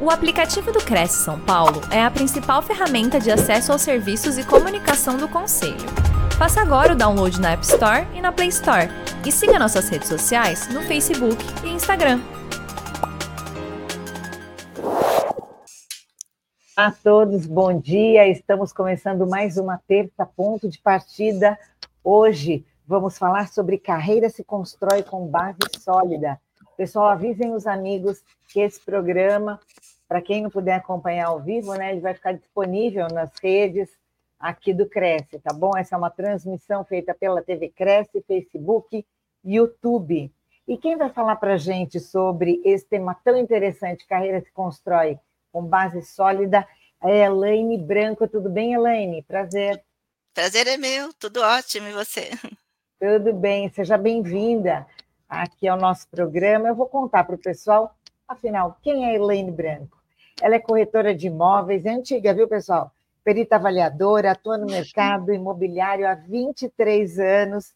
[0.00, 4.46] O aplicativo do Cresce São Paulo é a principal ferramenta de acesso aos serviços e
[4.46, 5.74] comunicação do Conselho.
[6.38, 8.86] Faça agora o download na App Store e na Play Store.
[9.26, 12.20] E siga nossas redes sociais no Facebook e Instagram.
[16.76, 18.28] A todos, bom dia.
[18.28, 21.58] Estamos começando mais uma terça ponto de partida.
[22.04, 26.40] Hoje vamos falar sobre carreira se constrói com base sólida.
[26.76, 29.58] Pessoal, avisem os amigos que esse programa,
[30.08, 33.90] para quem não puder acompanhar ao vivo, né, ele vai ficar disponível nas redes
[34.40, 35.76] aqui do Cresce, tá bom?
[35.76, 39.04] Essa é uma transmissão feita pela TV Cresce, Facebook,
[39.44, 40.32] YouTube.
[40.66, 45.18] E quem vai falar para a gente sobre esse tema tão interessante, carreira se constrói
[45.52, 46.66] com base sólida,
[47.02, 48.28] é Elaine Branco.
[48.28, 49.22] Tudo bem, Elaine?
[49.22, 49.82] Prazer.
[50.32, 52.30] Prazer é meu, tudo ótimo, e você?
[53.00, 54.86] Tudo bem, seja bem-vinda
[55.28, 56.68] aqui ao nosso programa.
[56.68, 57.94] Eu vou contar para o pessoal,
[58.26, 59.97] afinal, quem é Elaine Branco?
[60.40, 62.92] Ela é corretora de imóveis, é antiga, viu, pessoal?
[63.24, 67.74] Perita avaliadora, atua no mercado imobiliário há 23 anos,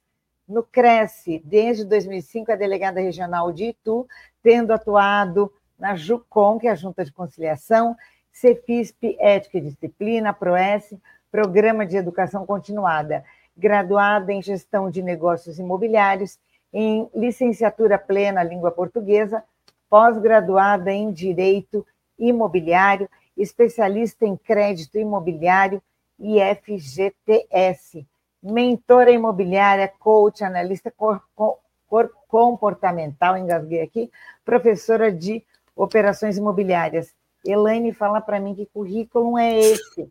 [0.49, 4.07] no Cresce, desde 2005, a delegada regional de Itu,
[4.43, 7.97] tendo atuado na JUCOM, que é a Junta de Conciliação,
[8.33, 10.95] CEFISP, Ética e Disciplina, PROES,
[11.31, 13.25] Programa de Educação Continuada,
[13.57, 16.39] graduada em Gestão de Negócios Imobiliários
[16.73, 19.43] em licenciatura plena língua portuguesa,
[19.91, 21.87] pós-graduada em direito
[22.19, 25.83] imobiliário, especialista em crédito imobiliário
[26.19, 28.07] e FGTS,
[28.43, 34.11] mentora imobiliária, coach, analista cor, cor, comportamental, engasguei aqui,
[34.45, 35.45] professora de
[35.77, 37.15] operações imobiliárias.
[37.45, 40.11] Elaine, fala para mim que currículo é esse.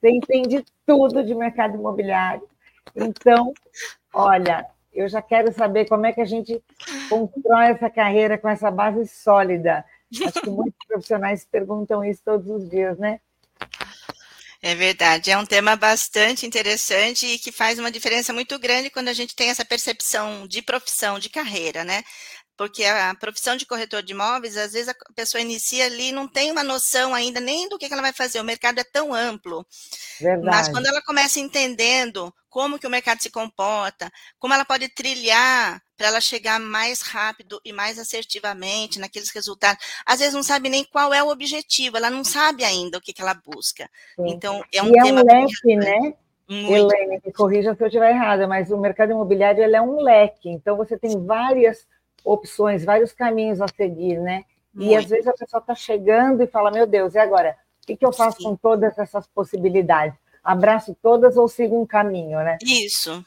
[0.00, 2.46] Você entende tudo de mercado imobiliário.
[2.94, 3.52] Então,
[4.12, 6.62] olha, eu já quero saber como é que a gente
[7.08, 9.84] constrói essa carreira com essa base sólida.
[10.24, 13.20] Acho que muitos profissionais perguntam isso todos os dias, né?
[14.62, 19.08] É verdade, é um tema bastante interessante e que faz uma diferença muito grande quando
[19.08, 22.02] a gente tem essa percepção de profissão, de carreira, né?
[22.56, 26.50] Porque a profissão de corretor de imóveis, às vezes a pessoa inicia ali não tem
[26.50, 29.66] uma noção ainda nem do que ela vai fazer, o mercado é tão amplo.
[30.20, 30.46] Verdade.
[30.46, 35.82] Mas quando ela começa entendendo como que o mercado se comporta, como ela pode trilhar
[35.96, 39.84] para ela chegar mais rápido e mais assertivamente naqueles resultados.
[40.06, 43.12] Às vezes não sabe nem qual é o objetivo, ela não sabe ainda o que,
[43.12, 43.88] que ela busca.
[44.16, 44.28] Sim.
[44.28, 45.20] Então, é um e tema...
[45.20, 46.14] É um leque, né?
[46.48, 46.94] Muito.
[46.94, 50.76] Helene, corrija se eu estiver errada, mas o mercado imobiliário ele é um leque, então
[50.76, 51.84] você tem várias
[52.26, 54.44] opções, vários caminhos a seguir, né?
[54.74, 54.90] Muito.
[54.90, 57.56] E às vezes a pessoa está chegando e fala, meu Deus, e agora?
[57.82, 58.44] O que, que eu faço Sim.
[58.44, 60.18] com todas essas possibilidades?
[60.42, 62.58] Abraço todas ou sigo um caminho, né?
[62.62, 63.24] Isso.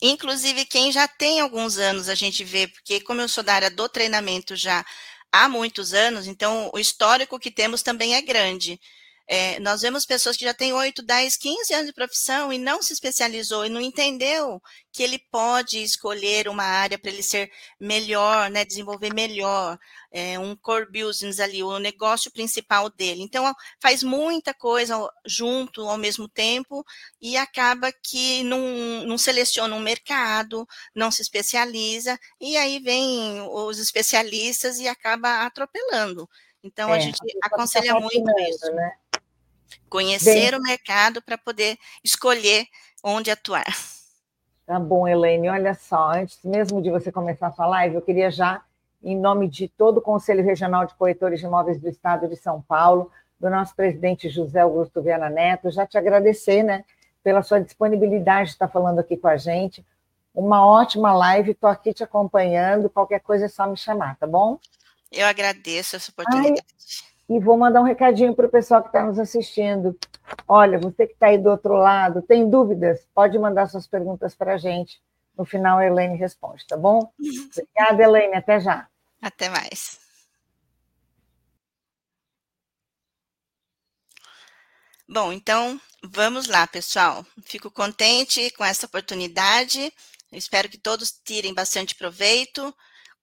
[0.00, 3.70] Inclusive, quem já tem alguns anos, a gente vê, porque como eu sou da área
[3.70, 4.84] do treinamento já
[5.32, 8.78] há muitos anos, então o histórico que temos também é grande.
[9.28, 12.80] É, nós vemos pessoas que já têm 8, 10, 15 anos de profissão e não
[12.80, 18.48] se especializou e não entendeu que ele pode escolher uma área para ele ser melhor,
[18.50, 19.78] né, desenvolver melhor,
[20.12, 23.22] é, um core business ali, o negócio principal dele.
[23.22, 26.84] Então, faz muita coisa junto ao mesmo tempo
[27.20, 33.78] e acaba que não, não seleciona um mercado, não se especializa, e aí vem os
[33.78, 36.28] especialistas e acaba atropelando.
[36.62, 38.72] Então, é, a gente aconselha muito isso.
[38.72, 38.92] Né?
[39.88, 42.66] Conhecer Bem, o mercado para poder escolher
[43.02, 43.66] onde atuar.
[44.66, 45.48] Tá bom, Elaine.
[45.48, 48.62] Olha só, antes mesmo de você começar a live, eu queria já,
[49.02, 52.60] em nome de todo o Conselho Regional de Corretores de Imóveis do Estado de São
[52.60, 56.84] Paulo, do nosso presidente José Augusto Viana Neto, já te agradecer, né,
[57.22, 59.84] pela sua disponibilidade de estar falando aqui com a gente.
[60.34, 62.90] Uma ótima live, estou aqui te acompanhando.
[62.90, 64.58] Qualquer coisa é só me chamar, tá bom?
[65.10, 66.60] Eu agradeço essa oportunidade.
[66.60, 69.98] Ai, e vou mandar um recadinho para o pessoal que está nos assistindo.
[70.46, 73.06] Olha, você que está aí do outro lado, tem dúvidas?
[73.14, 75.00] Pode mandar suas perguntas para a gente.
[75.36, 77.12] No final, a Elaine responde, tá bom?
[77.52, 78.36] Obrigada, Elaine.
[78.36, 78.88] Até já.
[79.20, 79.98] Até mais.
[85.08, 87.24] Bom, então vamos lá, pessoal.
[87.44, 89.92] Fico contente com essa oportunidade.
[90.32, 92.74] espero que todos tirem bastante proveito.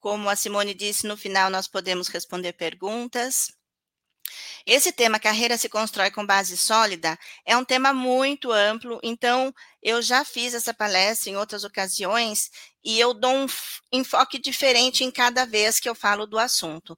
[0.04, 3.54] Como a Simone disse, no final nós podemos responder perguntas.
[4.66, 10.02] Esse tema carreira se constrói com base sólida é um tema muito amplo, então eu
[10.02, 12.52] já fiz essa palestra em outras ocasiões
[12.84, 13.46] e eu dou um
[13.94, 16.98] enfoque diferente em cada vez que eu falo do assunto.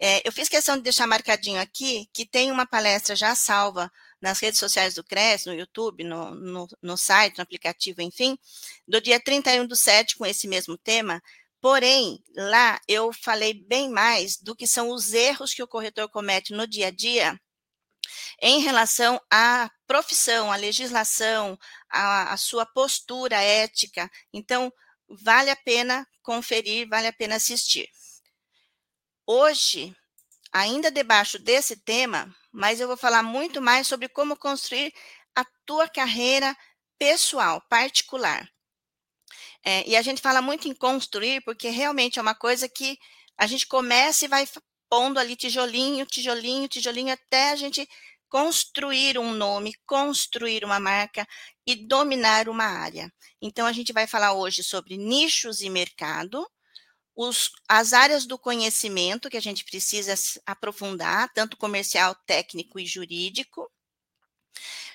[0.00, 4.40] É, eu fiz questão de deixar marcadinho aqui que tem uma palestra já salva nas
[4.40, 8.38] redes sociais do CRES, no YouTube, no, no, no site, no aplicativo, enfim,
[8.88, 11.22] do dia 31 do 7, com esse mesmo tema,
[11.60, 16.52] Porém, lá eu falei bem mais do que são os erros que o corretor comete
[16.52, 17.38] no dia a dia
[18.40, 21.58] em relação à profissão, à legislação,
[21.88, 24.10] à, à sua postura ética.
[24.32, 24.72] Então,
[25.08, 27.88] vale a pena conferir, vale a pena assistir.
[29.26, 29.94] Hoje,
[30.52, 34.92] ainda debaixo desse tema, mas eu vou falar muito mais sobre como construir
[35.34, 36.56] a tua carreira
[36.98, 38.48] pessoal, particular.
[39.68, 42.96] É, e a gente fala muito em construir, porque realmente é uma coisa que
[43.36, 44.48] a gente começa e vai
[44.88, 47.88] pondo ali tijolinho, tijolinho, tijolinho, até a gente
[48.28, 51.26] construir um nome, construir uma marca
[51.66, 53.12] e dominar uma área.
[53.42, 56.46] Então, a gente vai falar hoje sobre nichos e mercado,
[57.16, 60.14] os, as áreas do conhecimento que a gente precisa
[60.46, 63.68] aprofundar, tanto comercial, técnico e jurídico,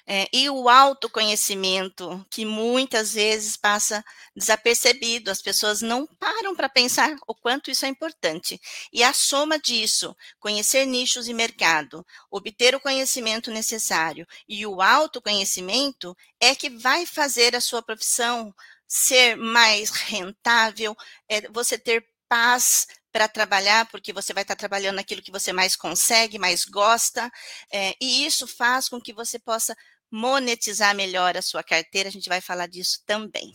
[0.07, 4.03] é, e o autoconhecimento, que muitas vezes passa
[4.35, 8.59] desapercebido, as pessoas não param para pensar o quanto isso é importante.
[8.91, 16.15] E a soma disso, conhecer nichos e mercado, obter o conhecimento necessário e o autoconhecimento,
[16.39, 18.53] é que vai fazer a sua profissão
[18.87, 20.95] ser mais rentável,
[21.29, 25.75] é você ter paz para trabalhar, porque você vai estar trabalhando naquilo que você mais
[25.75, 27.29] consegue, mais gosta,
[27.71, 29.75] é, e isso faz com que você possa
[30.11, 33.51] monetizar melhor a sua carteira, a gente vai falar disso também.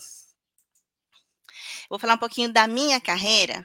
[1.89, 3.65] Vou falar um pouquinho da minha carreira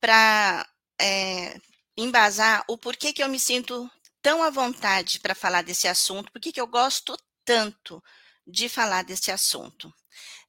[0.00, 0.68] para
[1.00, 1.58] é,
[1.96, 3.90] embasar o porquê que eu me sinto
[4.20, 8.02] tão à vontade para falar desse assunto, porquê que eu gosto tanto
[8.46, 9.92] de falar desse assunto.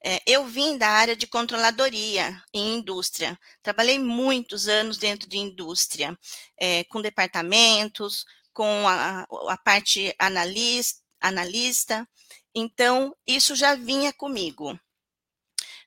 [0.03, 3.37] É, eu vim da área de controladoria em indústria.
[3.61, 6.17] Trabalhei muitos anos dentro de indústria,
[6.57, 12.07] é, com departamentos, com a, a parte analista, analista.
[12.53, 14.79] Então, isso já vinha comigo.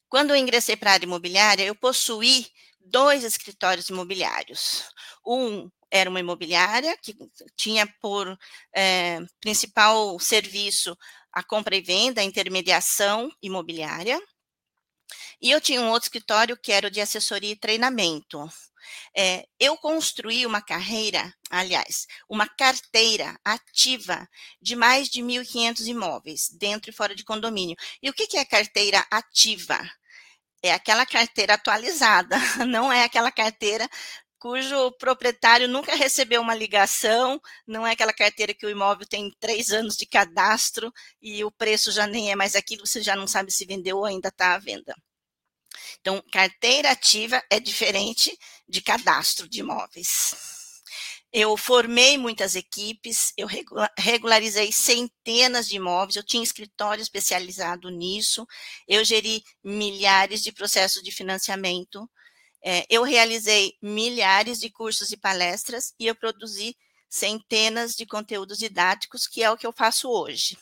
[0.08, 2.46] Quando eu ingressei para a área imobiliária, eu possuí
[2.80, 4.84] dois escritórios imobiliários.
[5.26, 7.14] Um era uma imobiliária que
[7.56, 8.38] tinha por
[8.74, 10.96] é, principal serviço
[11.32, 14.20] a compra e venda, a intermediação imobiliária.
[15.40, 18.48] E eu tinha um outro escritório que era o de assessoria e treinamento.
[19.16, 24.28] É, eu construí uma carreira, aliás, uma carteira ativa
[24.60, 27.76] de mais de 1.500 imóveis, dentro e fora de condomínio.
[28.02, 29.78] E o que, que é carteira ativa?
[30.62, 32.36] É aquela carteira atualizada,
[32.66, 33.88] não é aquela carteira
[34.42, 39.70] cujo proprietário nunca recebeu uma ligação, não é aquela carteira que o imóvel tem três
[39.70, 40.92] anos de cadastro
[41.22, 44.04] e o preço já nem é mais aquilo, você já não sabe se vendeu ou
[44.04, 44.96] ainda está à venda.
[46.00, 48.36] Então, carteira ativa é diferente
[48.68, 50.34] de cadastro de imóveis.
[51.32, 53.48] Eu formei muitas equipes, eu
[53.96, 58.46] regularizei centenas de imóveis, eu tinha escritório especializado nisso,
[58.86, 62.06] eu geri milhares de processos de financiamento,
[62.62, 66.76] é, eu realizei milhares de cursos e palestras e eu produzi
[67.08, 70.56] centenas de conteúdos didáticos, que é o que eu faço hoje.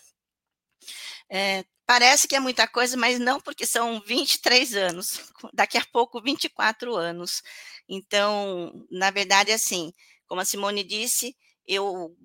[1.90, 6.94] Parece que é muita coisa, mas não porque são 23 anos, daqui a pouco 24
[6.94, 7.42] anos.
[7.88, 9.92] Então, na verdade, assim,
[10.28, 12.16] como a Simone disse, eu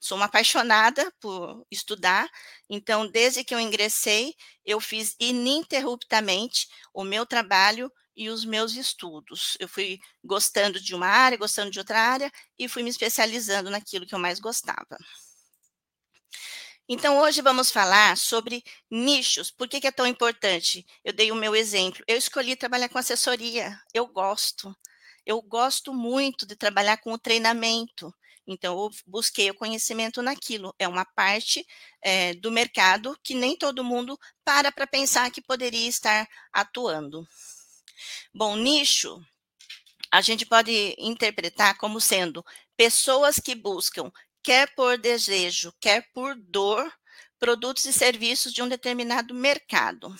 [0.00, 2.30] sou uma apaixonada por estudar,
[2.68, 4.32] então, desde que eu ingressei,
[4.64, 9.56] eu fiz ininterruptamente o meu trabalho e os meus estudos.
[9.58, 14.06] Eu fui gostando de uma área, gostando de outra área e fui me especializando naquilo
[14.06, 14.96] que eu mais gostava.
[16.92, 19.48] Então, hoje vamos falar sobre nichos.
[19.48, 20.84] Por que, que é tão importante?
[21.04, 22.02] Eu dei o meu exemplo.
[22.04, 23.80] Eu escolhi trabalhar com assessoria.
[23.94, 24.76] Eu gosto.
[25.24, 28.12] Eu gosto muito de trabalhar com o treinamento.
[28.44, 30.74] Então, eu busquei o conhecimento naquilo.
[30.80, 31.64] É uma parte
[32.02, 37.24] é, do mercado que nem todo mundo para para pensar que poderia estar atuando.
[38.34, 39.24] Bom, nicho
[40.10, 42.44] a gente pode interpretar como sendo
[42.76, 44.10] pessoas que buscam,
[44.42, 46.92] quer por desejo, quer por dor,
[47.38, 50.14] produtos e serviços de um determinado mercado.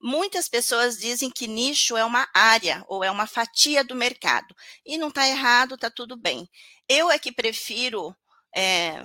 [0.00, 4.54] Muitas pessoas dizem que nicho é uma área ou é uma fatia do mercado.
[4.84, 6.48] E não está errado, está tudo bem.
[6.88, 8.14] Eu é que prefiro
[8.54, 9.02] é,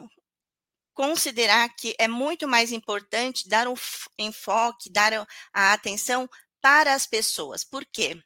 [0.94, 3.76] considerar que é muito mais importante dar um
[4.18, 5.14] enfoque, dar
[5.54, 6.30] a atenção
[6.62, 7.64] para as pessoas.
[7.64, 8.22] Por quê?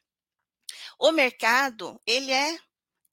[0.98, 2.58] O mercado, ele é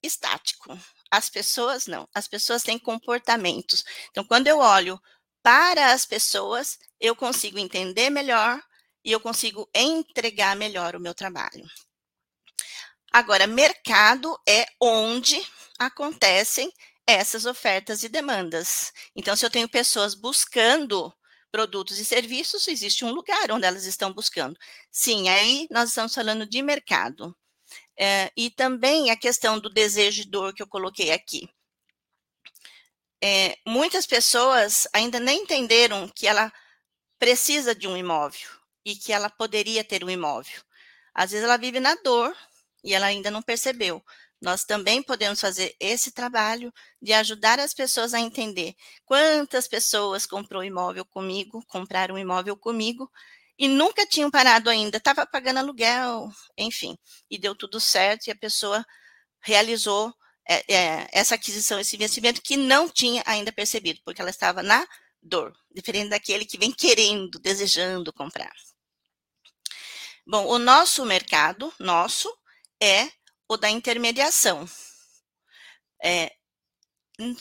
[0.01, 0.75] estático.
[1.11, 2.07] As pessoas não.
[2.15, 3.83] As pessoas têm comportamentos.
[4.09, 4.99] Então, quando eu olho
[5.43, 8.61] para as pessoas, eu consigo entender melhor
[9.03, 11.65] e eu consigo entregar melhor o meu trabalho.
[13.11, 15.45] Agora, mercado é onde
[15.77, 16.71] acontecem
[17.05, 18.93] essas ofertas e demandas.
[19.15, 21.13] Então, se eu tenho pessoas buscando
[21.51, 24.57] produtos e serviços, existe um lugar onde elas estão buscando.
[24.89, 27.35] Sim, aí nós estamos falando de mercado.
[28.03, 31.47] É, e também a questão do desejo de dor que eu coloquei aqui.
[33.23, 36.51] É, muitas pessoas ainda nem entenderam que ela
[37.19, 38.49] precisa de um imóvel
[38.83, 40.59] e que ela poderia ter um imóvel.
[41.13, 42.35] Às vezes ela vive na dor
[42.83, 44.03] e ela ainda não percebeu.
[44.41, 50.63] Nós também podemos fazer esse trabalho de ajudar as pessoas a entender quantas pessoas comprou
[50.63, 53.07] imóvel comigo, compraram um imóvel comigo
[53.61, 56.97] e nunca tinham parado ainda, estava pagando aluguel, enfim,
[57.29, 58.83] e deu tudo certo e a pessoa
[59.39, 60.11] realizou
[60.49, 64.83] é, é, essa aquisição, esse investimento que não tinha ainda percebido, porque ela estava na
[65.21, 68.51] dor, diferente daquele que vem querendo, desejando comprar.
[70.25, 72.35] Bom, o nosso mercado, nosso,
[72.81, 73.11] é
[73.47, 74.67] o da intermediação.
[76.03, 76.35] É,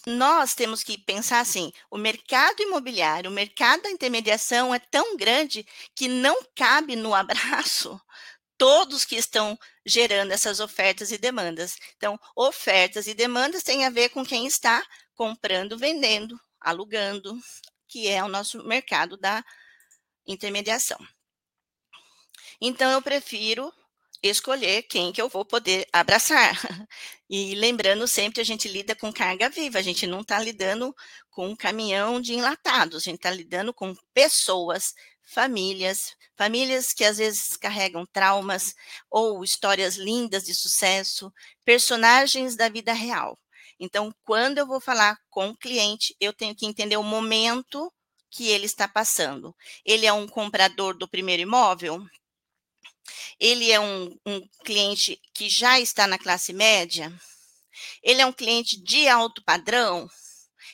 [0.07, 5.67] nós temos que pensar assim: o mercado imobiliário, o mercado da intermediação é tão grande
[5.95, 8.01] que não cabe no abraço
[8.59, 11.77] todos que estão gerando essas ofertas e demandas.
[11.97, 14.85] Então, ofertas e demandas têm a ver com quem está
[15.15, 17.39] comprando, vendendo, alugando,
[17.89, 19.43] que é o nosso mercado da
[20.27, 20.99] intermediação.
[22.61, 23.73] Então, eu prefiro
[24.23, 26.55] escolher quem que eu vou poder abraçar.
[27.33, 30.93] E lembrando sempre, a gente lida com carga viva, a gente não está lidando
[31.31, 37.19] com um caminhão de enlatados, a gente está lidando com pessoas, famílias, famílias que às
[37.19, 38.75] vezes carregam traumas
[39.09, 41.33] ou histórias lindas de sucesso,
[41.65, 43.39] personagens da vida real.
[43.79, 47.93] Então, quando eu vou falar com o cliente, eu tenho que entender o momento
[48.31, 49.55] que ele está passando.
[49.85, 52.05] Ele é um comprador do primeiro imóvel?
[53.41, 57.11] Ele é um, um cliente que já está na classe média?
[58.03, 60.07] Ele é um cliente de alto padrão?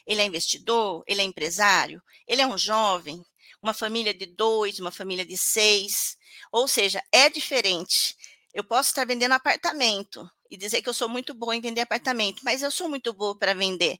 [0.05, 1.05] Ele é investidor?
[1.07, 2.03] Ele é empresário?
[2.27, 3.25] Ele é um jovem?
[3.63, 6.17] Uma família de dois, uma família de seis?
[6.51, 8.17] Ou seja, é diferente.
[8.53, 12.43] Eu posso estar vendendo apartamento e dizer que eu sou muito boa em vender apartamento,
[12.45, 13.99] mas eu sou muito boa para vender.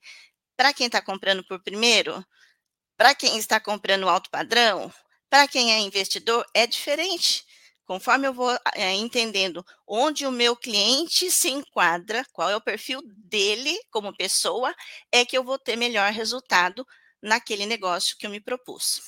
[0.57, 2.25] Para quem está comprando por primeiro,
[2.97, 4.93] para quem está comprando alto padrão,
[5.31, 7.45] para quem é investidor, é diferente.
[7.87, 13.01] Conforme eu vou é, entendendo onde o meu cliente se enquadra, qual é o perfil
[13.17, 14.75] dele como pessoa,
[15.13, 16.85] é que eu vou ter melhor resultado
[17.23, 19.01] naquele negócio que eu me propus.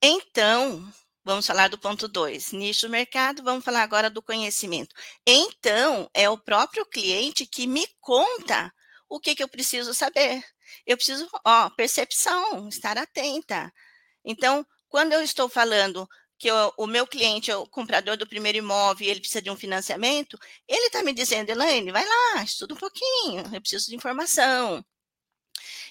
[0.00, 0.88] Então,
[1.24, 4.94] vamos falar do ponto 2, nicho do mercado, vamos falar agora do conhecimento.
[5.26, 8.72] Então, é o próprio cliente que me conta
[9.08, 10.44] o que, que eu preciso saber.
[10.86, 13.72] Eu preciso, ó, percepção, estar atenta.
[14.24, 16.08] Então, quando eu estou falando
[16.40, 19.50] que o, o, meu cliente é o comprador do primeiro imóvel e ele precisa de
[19.50, 23.94] um financiamento, ele está me dizendo, Elaine, vai lá, estuda um pouquinho, eu preciso de
[23.94, 24.82] informação.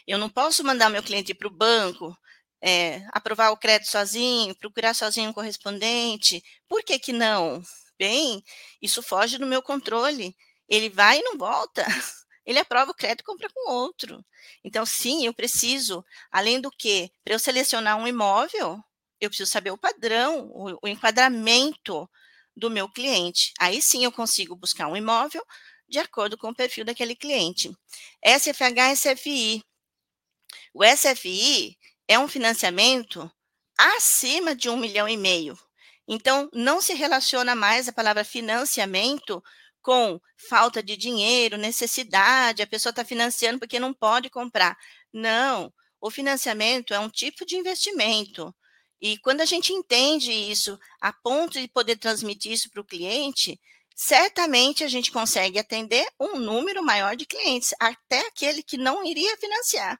[0.08, 2.18] Eu não posso mandar meu cliente para o banco,
[2.60, 6.44] é, aprovar o crédito sozinho, procurar sozinho um correspondente.
[6.68, 7.62] Por que que não?
[8.00, 8.44] Bem,
[8.82, 10.36] isso foge do meu controle.
[10.68, 11.86] Ele vai e não volta.
[12.44, 14.25] Ele aprova o crédito e compra com outro.
[14.63, 18.84] Então, sim, eu preciso, além do que, para eu selecionar um imóvel,
[19.20, 22.10] eu preciso saber o padrão, o, o enquadramento
[22.56, 23.54] do meu cliente.
[23.60, 25.44] Aí sim eu consigo buscar um imóvel
[25.88, 27.72] de acordo com o perfil daquele cliente.
[28.24, 29.64] SFH SFI.
[30.74, 33.30] O SFI é um financiamento
[33.78, 35.58] acima de um milhão e meio.
[36.08, 39.44] Então, não se relaciona mais a palavra financiamento
[39.82, 44.78] com falta de dinheiro, necessidade, a pessoa está financiando porque não pode comprar.
[45.14, 45.72] Não,
[46.02, 48.54] o financiamento é um tipo de investimento.
[49.01, 53.60] E quando a gente entende isso a ponto de poder transmitir isso para o cliente,
[53.96, 59.38] certamente a gente consegue atender um número maior de clientes, até aquele que não iria
[59.38, 60.00] financiar.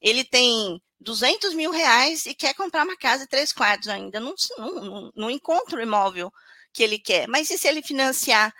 [0.00, 4.34] Ele tem 200 mil reais e quer comprar uma casa de três quartos ainda, não,
[4.58, 6.32] não, não encontra o imóvel
[6.72, 7.28] que ele quer.
[7.28, 8.52] Mas e se ele financiar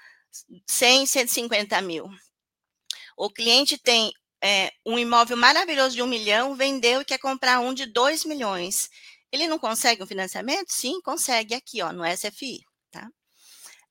[0.67, 2.09] 100, 150 mil?
[3.17, 4.12] O cliente tem
[4.43, 8.88] é, um imóvel maravilhoso de um milhão, vendeu e quer comprar um de dois milhões.
[9.33, 10.71] Ele não consegue um financiamento?
[10.71, 12.61] Sim, consegue aqui, ó, no SFI,
[12.91, 13.09] tá?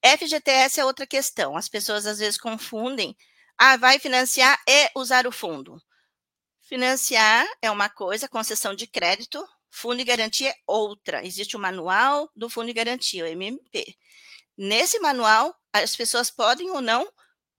[0.03, 1.57] FGTS é outra questão.
[1.57, 3.15] As pessoas às vezes confundem.
[3.57, 5.81] Ah, vai financiar e usar o fundo.
[6.61, 11.25] Financiar é uma coisa, concessão de crédito, fundo de garantia é outra.
[11.25, 13.95] Existe o manual do fundo de garantia, o MMP.
[14.57, 17.11] Nesse manual, as pessoas podem ou não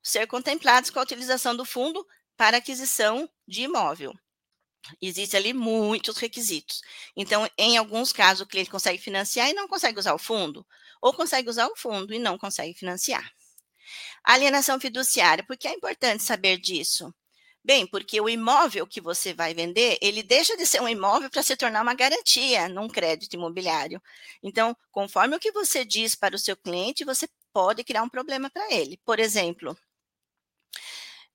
[0.03, 4.12] ser contempladas com a utilização do fundo para aquisição de imóvel.
[5.01, 6.83] Existem ali muitos requisitos.
[7.17, 10.67] Então, em alguns casos, o cliente consegue financiar e não consegue usar o fundo,
[11.01, 13.33] ou consegue usar o fundo e não consegue financiar.
[14.25, 17.12] Alienação fiduciária, por que é importante saber disso?
[17.65, 21.45] Bem, porque o imóvel que você vai vender, ele deixa de ser um imóvel para
[21.45, 24.03] se tornar uma garantia num crédito imobiliário.
[24.43, 28.51] Então, conforme o que você diz para o seu cliente, você pode criar um problema
[28.51, 28.99] para ele.
[29.05, 29.77] Por exemplo,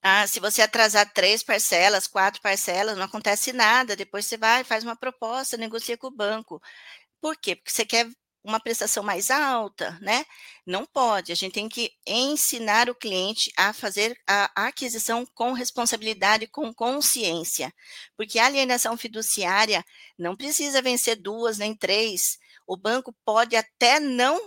[0.02, 3.96] ah, se você atrasar três parcelas, quatro parcelas, não acontece nada.
[3.96, 6.62] Depois você vai, faz uma proposta, negocia com o banco.
[7.22, 7.56] Por quê?
[7.56, 8.08] Porque você quer
[8.44, 10.26] uma prestação mais alta, né?
[10.66, 11.32] Não pode.
[11.32, 17.74] A gente tem que ensinar o cliente a fazer a aquisição com responsabilidade, com consciência.
[18.16, 19.84] Porque a alienação fiduciária
[20.18, 22.38] não precisa vencer duas nem três.
[22.66, 24.40] O banco pode até não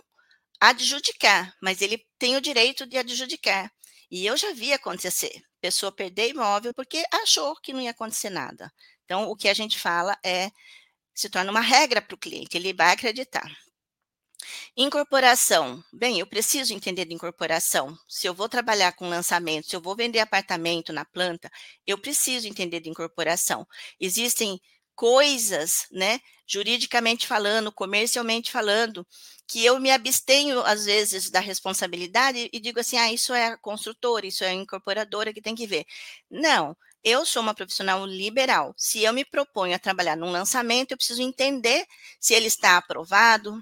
[0.61, 3.71] adjudicar, mas ele tem o direito de adjudicar.
[4.11, 8.73] E eu já vi acontecer, pessoa perder imóvel porque achou que não ia acontecer nada.
[9.05, 10.50] Então, o que a gente fala é
[11.14, 13.50] se torna uma regra para o cliente, ele vai acreditar.
[14.76, 15.83] Incorporação.
[15.93, 17.97] Bem, eu preciso entender de incorporação.
[18.09, 21.50] Se eu vou trabalhar com lançamento, se eu vou vender apartamento na planta,
[21.87, 23.67] eu preciso entender de incorporação.
[24.00, 24.61] Existem
[25.00, 29.07] coisas, né, juridicamente falando, comercialmente falando,
[29.47, 33.57] que eu me abstenho, às vezes, da responsabilidade e digo assim: ah, isso é a
[33.57, 35.87] construtora, isso é a incorporadora que tem que ver.
[36.30, 38.75] Não, eu sou uma profissional liberal.
[38.76, 41.87] Se eu me proponho a trabalhar num lançamento, eu preciso entender
[42.21, 43.59] se ele está aprovado,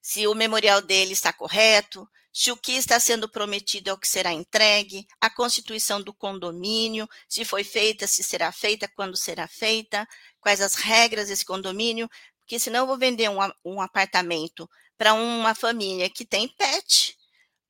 [0.00, 4.08] se o memorial dele está correto, se o que está sendo prometido é o que
[4.08, 10.08] será entregue, a constituição do condomínio, se foi feita, se será feita, quando será feita,
[10.40, 12.08] quais as regras desse condomínio,
[12.38, 17.16] porque senão eu vou vender um, um apartamento para uma família que tem pet,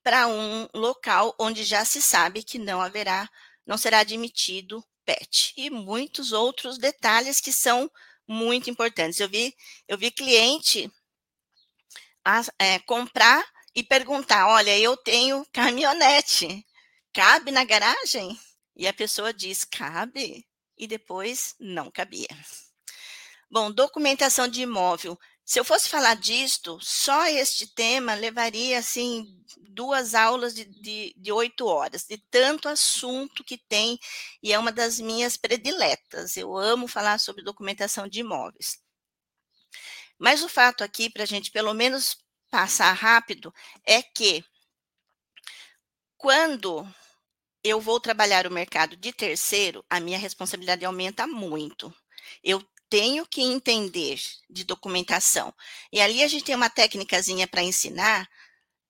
[0.02, 3.28] para um local onde já se sabe que não haverá,
[3.66, 5.52] não será admitido pet.
[5.57, 7.90] E muitos outros detalhes que são
[8.26, 9.19] muito importantes.
[9.19, 9.54] Eu vi,
[9.88, 10.90] eu vi cliente
[12.25, 16.64] a, é, comprar e perguntar: olha, eu tenho caminhonete,
[17.12, 18.38] cabe na garagem?
[18.76, 22.29] E a pessoa diz: cabe, e depois não cabia.
[23.50, 25.19] Bom, documentação de imóvel.
[25.45, 29.26] Se eu fosse falar disto, só este tema levaria, assim,
[29.69, 33.99] duas aulas de, de, de oito horas, de tanto assunto que tem,
[34.43, 36.37] e é uma das minhas prediletas.
[36.37, 38.78] Eu amo falar sobre documentação de imóveis.
[40.19, 42.17] Mas o fato aqui, para a gente pelo menos
[42.52, 44.45] passar rápido é que
[46.19, 46.86] quando
[47.65, 51.93] eu vou trabalhar o mercado de terceiro, a minha responsabilidade aumenta muito.
[52.45, 55.54] Eu tenho que entender de documentação.
[55.91, 58.28] E ali a gente tem uma técnicazinha para ensinar,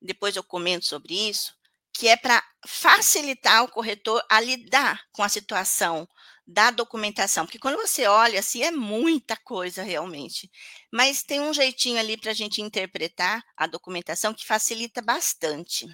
[0.01, 1.55] depois eu comento sobre isso,
[1.93, 6.09] que é para facilitar o corretor a lidar com a situação
[6.47, 10.51] da documentação, porque quando você olha, assim, é muita coisa realmente.
[10.93, 15.87] Mas tem um jeitinho ali para a gente interpretar a documentação que facilita bastante.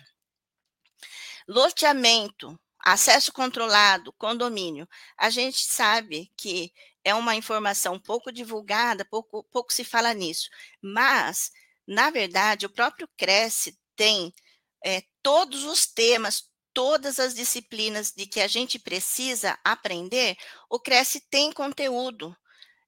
[1.46, 4.88] Loteamento, acesso controlado, condomínio.
[5.16, 6.72] A gente sabe que
[7.04, 10.48] é uma informação pouco divulgada, pouco, pouco se fala nisso.
[10.82, 11.50] Mas,
[11.86, 14.32] na verdade, o próprio Cresce tem
[14.88, 20.34] é, todos os temas, todas as disciplinas de que a gente precisa aprender,
[20.70, 22.34] o Cresce tem conteúdo.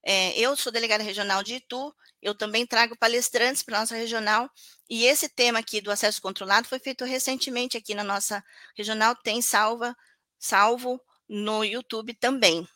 [0.02, 4.50] É, eu sou delegada regional de Itu, eu também trago palestrantes para a nossa regional,
[4.88, 8.42] e esse tema aqui do acesso controlado foi feito recentemente aqui na nossa
[8.74, 9.94] regional, tem salva,
[10.38, 12.66] salvo no YouTube também.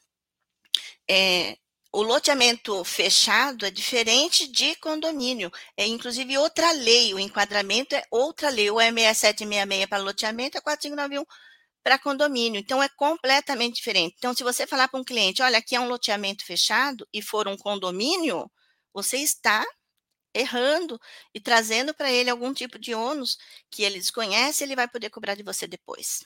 [1.09, 1.57] É,
[1.95, 5.49] o loteamento fechado é diferente de condomínio.
[5.77, 8.69] É inclusive outra lei, o enquadramento é outra lei.
[8.69, 11.25] O MS 766 para loteamento é 4591
[11.85, 12.59] para condomínio.
[12.59, 14.17] Então é completamente diferente.
[14.19, 17.47] Então, se você falar para um cliente, olha, aqui é um loteamento fechado e for
[17.47, 18.51] um condomínio,
[18.93, 19.65] você está
[20.35, 20.99] errando
[21.33, 23.39] e trazendo para ele algum tipo de ônus
[23.71, 26.25] que ele desconhece, ele vai poder cobrar de você depois.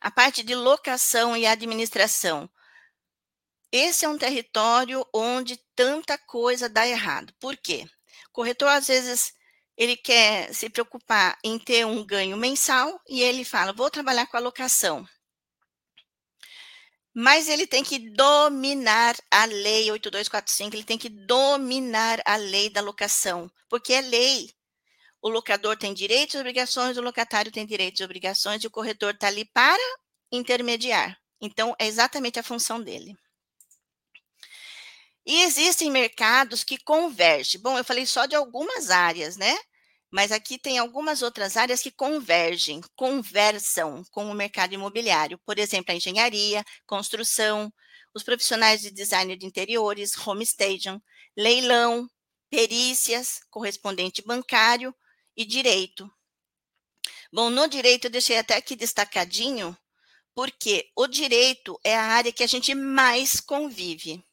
[0.00, 2.48] A parte de locação e administração.
[3.72, 7.34] Esse é um território onde tanta coisa dá errado.
[7.40, 7.86] Por quê?
[8.28, 9.32] O corretor, às vezes,
[9.76, 14.36] ele quer se preocupar em ter um ganho mensal e ele fala: vou trabalhar com
[14.36, 15.06] a locação.
[17.14, 22.82] Mas ele tem que dominar a lei 8245, ele tem que dominar a lei da
[22.82, 24.50] locação, porque é lei.
[25.22, 29.14] O locador tem direitos e obrigações, o locatário tem direitos e obrigações, e o corretor
[29.14, 29.82] está ali para
[30.30, 31.18] intermediar.
[31.40, 33.16] Então, é exatamente a função dele.
[35.26, 37.60] E existem mercados que convergem.
[37.60, 39.56] Bom, eu falei só de algumas áreas, né?
[40.10, 45.38] Mas aqui tem algumas outras áreas que convergem, conversam com o mercado imobiliário.
[45.44, 47.72] Por exemplo, a engenharia, construção,
[48.14, 51.00] os profissionais de design de interiores, home staging,
[51.36, 52.08] leilão,
[52.50, 54.94] perícias, correspondente bancário
[55.36, 56.10] e direito.
[57.32, 59.76] Bom, no direito eu deixei até aqui destacadinho,
[60.34, 64.24] Porque o direito é a área que a gente mais convive.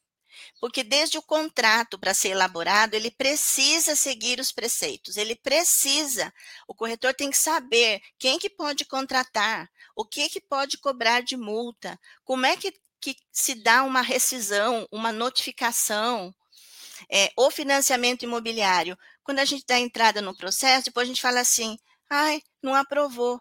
[0.64, 6.32] Porque desde o contrato para ser elaborado, ele precisa seguir os preceitos, ele precisa,
[6.66, 11.36] o corretor tem que saber quem que pode contratar, o que que pode cobrar de
[11.36, 16.34] multa, como é que, que se dá uma rescisão, uma notificação,
[17.12, 18.96] é, o financiamento imobiliário.
[19.22, 21.76] Quando a gente dá entrada no processo, depois a gente fala assim,
[22.08, 23.38] ai, não aprovou.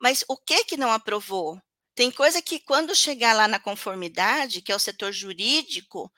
[0.00, 1.60] Mas o que que não aprovou?
[1.94, 6.10] Tem coisa que quando chegar lá na conformidade, que é o setor jurídico,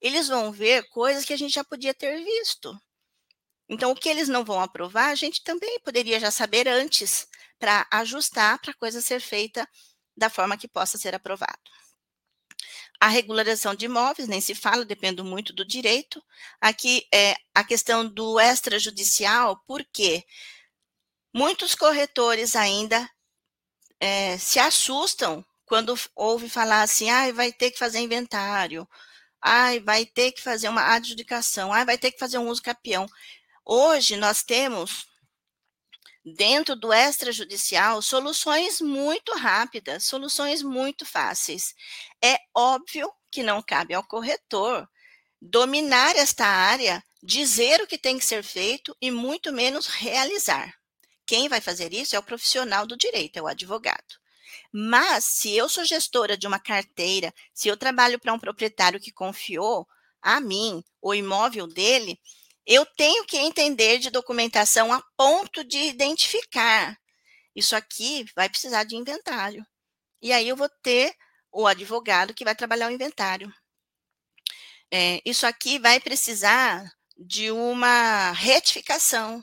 [0.00, 2.78] eles vão ver coisas que a gente já podia ter visto.
[3.68, 7.26] Então, o que eles não vão aprovar, a gente também poderia já saber antes,
[7.58, 9.66] para ajustar para a coisa ser feita
[10.16, 11.70] da forma que possa ser aprovado.
[13.00, 16.22] A regularização de imóveis, nem se fala, depende muito do direito.
[16.60, 20.24] Aqui é a questão do extrajudicial, porque
[21.32, 23.08] muitos corretores ainda
[24.02, 28.86] é, se assustam quando ouve falar assim, ah, vai ter que fazer inventário,
[29.40, 33.06] ah, vai ter que fazer uma adjudicação, ah, vai ter que fazer um uso capião.
[33.64, 35.06] Hoje nós temos
[36.24, 41.72] dentro do extrajudicial soluções muito rápidas, soluções muito fáceis.
[42.22, 44.88] É óbvio que não cabe ao corretor
[45.40, 50.81] dominar esta área, dizer o que tem que ser feito e muito menos realizar.
[51.32, 54.20] Quem vai fazer isso é o profissional do direito, é o advogado.
[54.70, 59.10] Mas, se eu sou gestora de uma carteira, se eu trabalho para um proprietário que
[59.10, 59.88] confiou
[60.20, 62.20] a mim o imóvel dele,
[62.66, 67.00] eu tenho que entender de documentação a ponto de identificar.
[67.56, 69.66] Isso aqui vai precisar de inventário.
[70.20, 71.14] E aí eu vou ter
[71.50, 73.50] o advogado que vai trabalhar o inventário.
[74.90, 79.42] É, isso aqui vai precisar de uma retificação.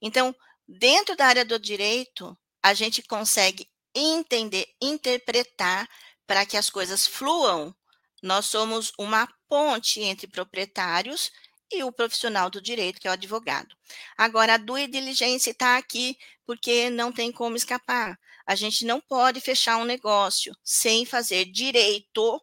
[0.00, 0.34] Então,
[0.68, 5.88] Dentro da área do direito, a gente consegue entender, interpretar
[6.26, 7.74] para que as coisas fluam.
[8.22, 11.30] Nós somos uma ponte entre proprietários
[11.72, 13.76] e o profissional do direito, que é o advogado.
[14.16, 18.18] Agora, a due diligência está aqui porque não tem como escapar.
[18.44, 22.40] A gente não pode fechar um negócio sem fazer direito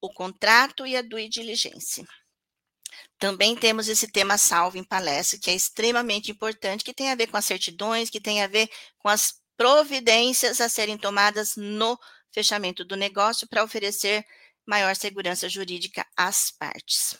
[0.00, 2.06] o contrato e a due diligência.
[3.18, 7.28] Também temos esse tema salvo em palestra, que é extremamente importante, que tem a ver
[7.28, 11.98] com as certidões, que tem a ver com as providências a serem tomadas no
[12.30, 14.24] fechamento do negócio para oferecer
[14.66, 17.16] maior segurança jurídica às partes.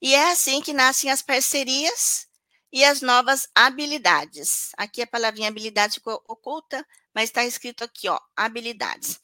[0.00, 2.26] E é assim que nascem as parcerias
[2.72, 4.70] e as novas habilidades.
[4.76, 9.20] Aqui a palavrinha habilidade ficou oculta, mas está escrito aqui, ó, habilidades.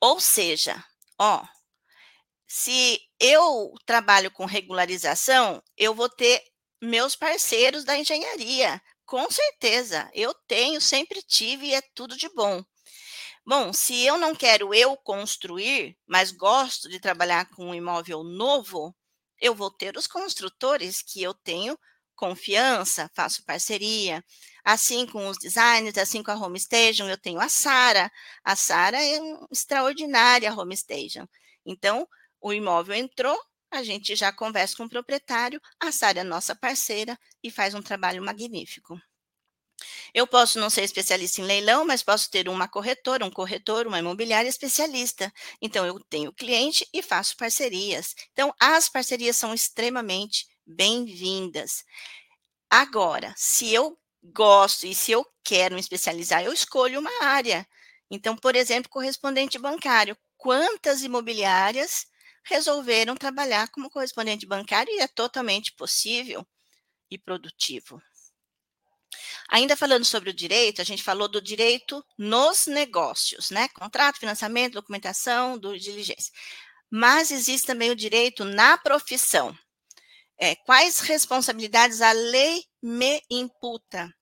[0.00, 0.82] Ou seja,
[1.18, 1.44] ó,
[2.52, 6.42] se eu trabalho com regularização, eu vou ter
[6.82, 8.82] meus parceiros da engenharia.
[9.06, 12.60] Com certeza, eu tenho, sempre tive e é tudo de bom.
[13.46, 18.92] Bom, se eu não quero eu construir, mas gosto de trabalhar com um imóvel novo,
[19.40, 21.78] eu vou ter os construtores que eu tenho
[22.16, 24.24] confiança, faço parceria.
[24.64, 28.10] Assim com os designers, assim com a Home Station, eu tenho a Sara.
[28.42, 31.28] A Sara é uma extraordinária Home Station.
[31.64, 32.08] Então,
[32.40, 33.38] o imóvel entrou,
[33.70, 37.82] a gente já conversa com o proprietário, a Sara é nossa parceira e faz um
[37.82, 39.00] trabalho magnífico.
[40.12, 43.98] Eu posso não ser especialista em leilão, mas posso ter uma corretora, um corretor, uma
[43.98, 45.32] imobiliária especialista.
[45.60, 48.14] Então, eu tenho cliente e faço parcerias.
[48.32, 51.84] Então, as parcerias são extremamente bem-vindas.
[52.70, 57.66] Agora, se eu gosto e se eu quero me especializar, eu escolho uma área.
[58.10, 60.16] Então, por exemplo, correspondente bancário.
[60.36, 62.06] Quantas imobiliárias
[62.44, 66.46] resolveram trabalhar como correspondente bancário e é totalmente possível
[67.10, 68.02] e produtivo.
[69.48, 73.68] Ainda falando sobre o direito, a gente falou do direito nos negócios, né?
[73.68, 76.32] Contrato, financiamento, documentação, do diligência.
[76.88, 79.56] Mas existe também o direito na profissão.
[80.38, 84.12] É, quais responsabilidades a lei me imputa?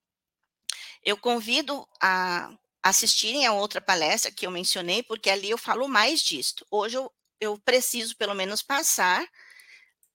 [1.03, 2.51] Eu convido a
[2.83, 6.65] assistirem a outra palestra que eu mencionei, porque ali eu falo mais disto.
[6.71, 9.25] Hoje eu eu preciso pelo menos passar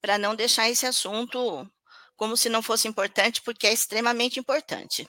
[0.00, 1.70] para não deixar esse assunto
[2.16, 5.08] como se não fosse importante, porque é extremamente importante.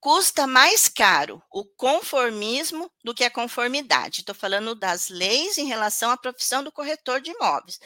[0.00, 4.20] Custa mais caro o conformismo do que a conformidade.
[4.20, 7.78] Estou falando das leis em relação à profissão do corretor de imóveis.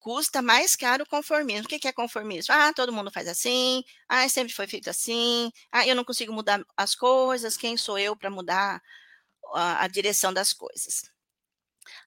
[0.00, 1.64] Custa mais caro o conformismo.
[1.64, 2.52] O que é conformismo?
[2.52, 3.84] Ah, todo mundo faz assim.
[4.08, 5.50] Ah, sempre foi feito assim.
[5.70, 7.56] Ah, eu não consigo mudar as coisas.
[7.56, 8.82] Quem sou eu para mudar
[9.54, 11.13] a, a direção das coisas?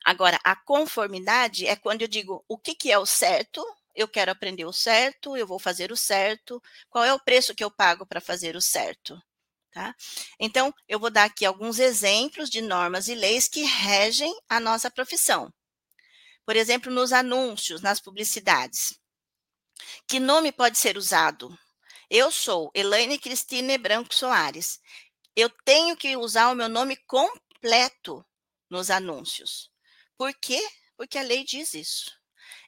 [0.04, 4.32] Agora, a conformidade é quando eu digo o que, que é o certo, eu quero
[4.32, 8.06] aprender o certo, eu vou fazer o certo, qual é o preço que eu pago
[8.06, 9.22] para fazer o certo,
[9.72, 9.96] Tá?
[10.40, 14.90] Então, eu vou dar aqui alguns exemplos de normas e leis que regem a nossa
[14.90, 15.54] profissão.
[16.44, 19.00] Por exemplo, nos anúncios, nas publicidades.
[20.08, 21.56] Que nome pode ser usado?
[22.10, 24.80] Eu sou Elaine Cristine Branco Soares.
[25.36, 28.26] Eu tenho que usar o meu nome completo
[28.70, 29.72] nos anúncios.
[30.18, 30.62] Por quê?
[30.96, 32.12] Porque a lei diz isso.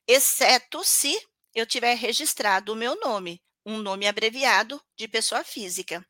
[0.08, 1.20] Exceto se
[1.54, 6.06] eu tiver registrado o meu nome, um nome abreviado de pessoa física.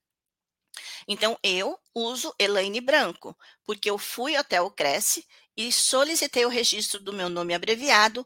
[1.07, 5.25] Então, eu uso Elaine Branco, porque eu fui até o Cresce
[5.57, 8.25] e solicitei o registro do meu nome abreviado.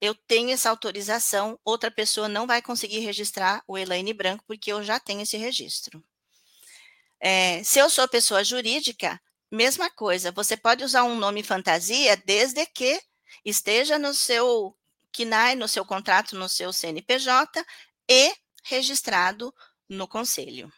[0.00, 4.82] Eu tenho essa autorização, outra pessoa não vai conseguir registrar o Elaine Branco, porque eu
[4.82, 6.04] já tenho esse registro.
[7.20, 9.18] É, se eu sou pessoa jurídica,
[9.54, 13.00] mesma coisa, você pode usar um nome fantasia desde que
[13.44, 14.76] esteja no seu
[15.12, 17.64] KNAI, no seu contrato, no seu CNPJ
[18.08, 19.54] e registrado
[19.88, 20.72] no conselho.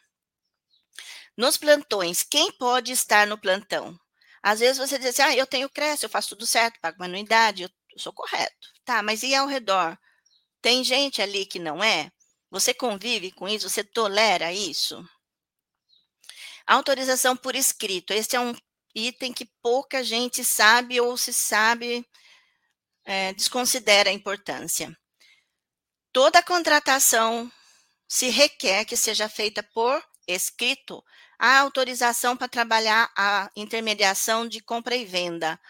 [1.37, 3.99] Nos plantões, quem pode estar no plantão?
[4.43, 7.07] Às vezes você diz assim, ah, eu tenho creche, eu faço tudo certo, pago uma
[7.07, 8.69] anuidade, eu sou correto.
[8.85, 9.99] Tá, mas e ao redor?
[10.63, 12.11] Tem gente ali que não é?
[12.51, 13.69] Você convive com isso?
[13.69, 15.05] Você tolera isso?
[16.67, 18.13] Autorização por escrito.
[18.13, 18.55] Esse é um
[18.97, 22.05] item que pouca gente sabe ou se sabe,
[23.05, 24.97] é, desconsidera a importância.
[26.13, 27.53] Toda contratação
[28.09, 31.05] se requer que seja feita por escrito
[31.39, 35.61] a autorização para trabalhar a intermediação de compra e venda.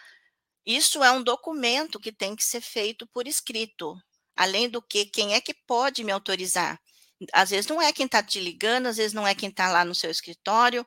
[0.65, 3.97] Isso é um documento que tem que ser feito por escrito.
[4.35, 6.79] Além do que, quem é que pode me autorizar?
[7.33, 9.83] Às vezes não é quem está te ligando, às vezes não é quem está lá
[9.83, 10.85] no seu escritório.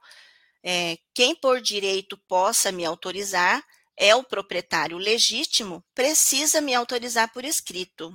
[0.63, 3.65] É, quem por direito possa me autorizar
[3.97, 8.13] é o proprietário legítimo, precisa me autorizar por escrito.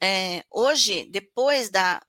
[0.00, 2.00] É, hoje, depois da,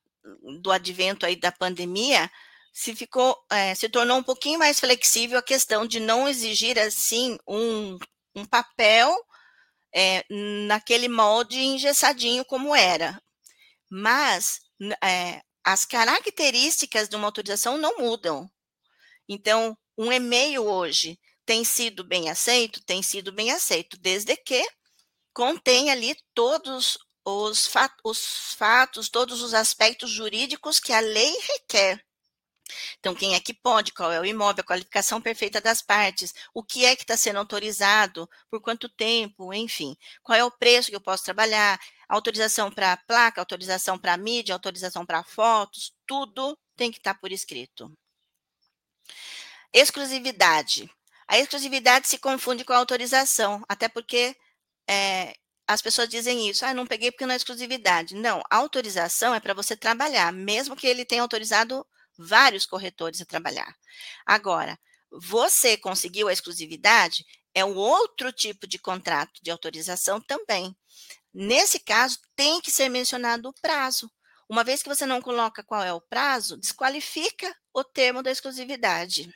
[0.61, 2.29] do advento aí da pandemia,
[2.71, 7.37] se ficou, é, se tornou um pouquinho mais flexível a questão de não exigir assim
[7.47, 7.97] um,
[8.35, 9.15] um papel
[9.93, 10.23] é,
[10.67, 13.19] naquele molde engessadinho como era.
[13.89, 14.61] Mas
[15.63, 18.49] as características de uma autorização não mudam.
[19.29, 22.83] Então, um e-mail hoje tem sido bem aceito?
[22.83, 24.67] Tem sido bem aceito, desde que
[25.31, 32.03] contém ali todos os, fat os fatos, todos os aspectos jurídicos que a lei requer.
[32.99, 36.63] Então, quem é que pode, qual é o imóvel, a qualificação perfeita das partes, o
[36.63, 40.95] que é que está sendo autorizado, por quanto tempo, enfim, qual é o preço que
[40.95, 46.97] eu posso trabalhar, autorização para placa, autorização para mídia, autorização para fotos, tudo tem que
[46.97, 47.91] estar tá por escrito.
[49.73, 50.89] Exclusividade.
[51.27, 54.35] A exclusividade se confunde com a autorização, até porque
[54.89, 55.35] é,
[55.67, 58.15] as pessoas dizem isso, ah, não peguei porque não é exclusividade.
[58.15, 61.85] Não, autorização é para você trabalhar, mesmo que ele tenha autorizado
[62.17, 63.75] vários corretores a trabalhar.
[64.25, 64.79] Agora,
[65.11, 70.75] você conseguiu a exclusividade, é um outro tipo de contrato de autorização também.
[71.31, 74.11] Nesse caso, tem que ser mencionado o prazo.
[74.49, 79.31] Uma vez que você não coloca qual é o prazo, desqualifica o termo da exclusividade.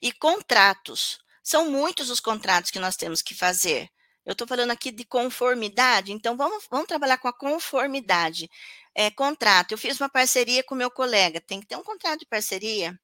[0.00, 1.18] E contratos.
[1.42, 3.90] São muitos os contratos que nós temos que fazer.
[4.24, 8.48] Eu estou falando aqui de conformidade, então vamos, vamos trabalhar com a conformidade
[8.94, 9.72] é, contrato.
[9.72, 12.96] Eu fiz uma parceria com meu colega, tem que ter um contrato de parceria.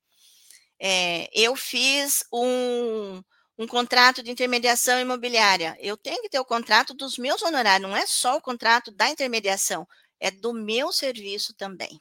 [0.78, 3.20] É, eu fiz um,
[3.58, 5.76] um contrato de intermediação imobiliária.
[5.80, 9.08] Eu tenho que ter o contrato dos meus honorários, não é só o contrato da
[9.08, 9.88] intermediação,
[10.20, 12.00] é do meu serviço também.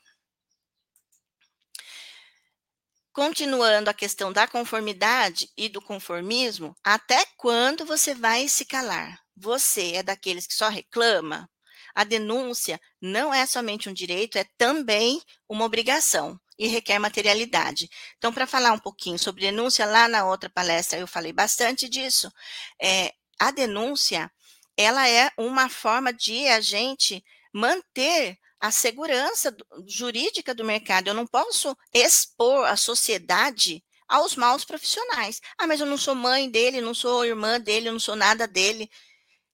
[3.12, 9.20] Continuando a questão da conformidade e do conformismo, até quando você vai se calar?
[9.36, 11.50] Você é daqueles que só reclama?
[11.98, 17.90] a denúncia não é somente um direito, é também uma obrigação e requer materialidade.
[18.20, 22.32] Então, para falar um pouquinho sobre denúncia, lá na outra palestra eu falei bastante disso.
[22.80, 24.32] É, a denúncia,
[24.78, 27.26] ela é uma forma de a gente
[27.58, 31.08] manter a segurança jurídica do mercado.
[31.08, 35.42] Eu não posso expor a sociedade aos maus profissionais.
[35.58, 38.90] Ah, mas eu não sou mãe dele, não sou irmã dele, não sou nada dele.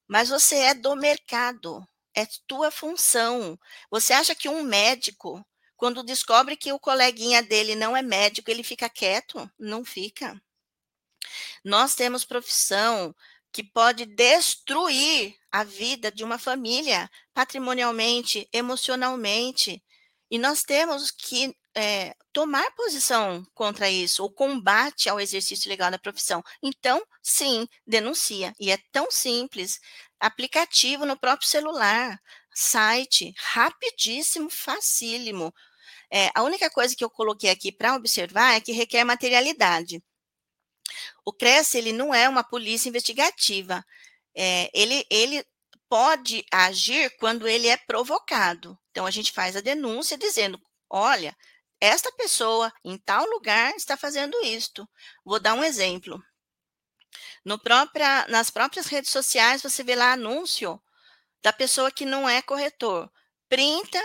[0.07, 3.57] Mas você é do mercado é tua função.
[3.89, 5.43] Você acha que um médico,
[5.75, 9.49] quando descobre que o coleguinha dele não é médico, ele fica quieto?
[9.57, 10.39] Não fica.
[11.63, 13.15] Nós temos profissão
[13.53, 19.83] que pode destruir a vida de uma família, patrimonialmente, emocionalmente.
[20.29, 25.99] E nós temos que é, tomar posição contra isso, o combate ao exercício legal da
[25.99, 26.43] profissão.
[26.63, 28.53] Então, sim, denuncia.
[28.59, 29.79] E é tão simples
[30.19, 32.19] aplicativo no próprio celular,
[32.53, 35.53] site, rapidíssimo, facílimo.
[36.11, 40.01] É, a única coisa que eu coloquei aqui para observar é que requer materialidade.
[41.25, 43.85] O CRES, ele não é uma polícia investigativa.
[44.35, 45.45] É, ele, ele
[45.89, 48.77] pode agir quando ele é provocado.
[48.91, 51.35] Então, a gente faz a denúncia dizendo: olha,
[51.79, 54.87] esta pessoa em tal lugar está fazendo isto.
[55.25, 56.23] Vou dar um exemplo.
[57.43, 60.81] No própria, nas próprias redes sociais, você vê lá anúncio
[61.43, 63.11] da pessoa que não é corretor.
[63.49, 64.01] Printa,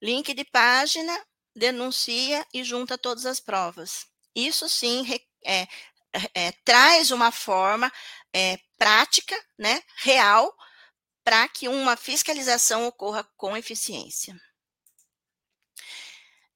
[0.00, 1.14] link de página,
[1.54, 4.06] denuncia e junta todas as provas.
[4.34, 5.66] Isso sim é, é,
[6.34, 7.90] é, traz uma forma
[8.32, 10.54] é, prática, né, real,
[11.24, 14.38] para que uma fiscalização ocorra com eficiência.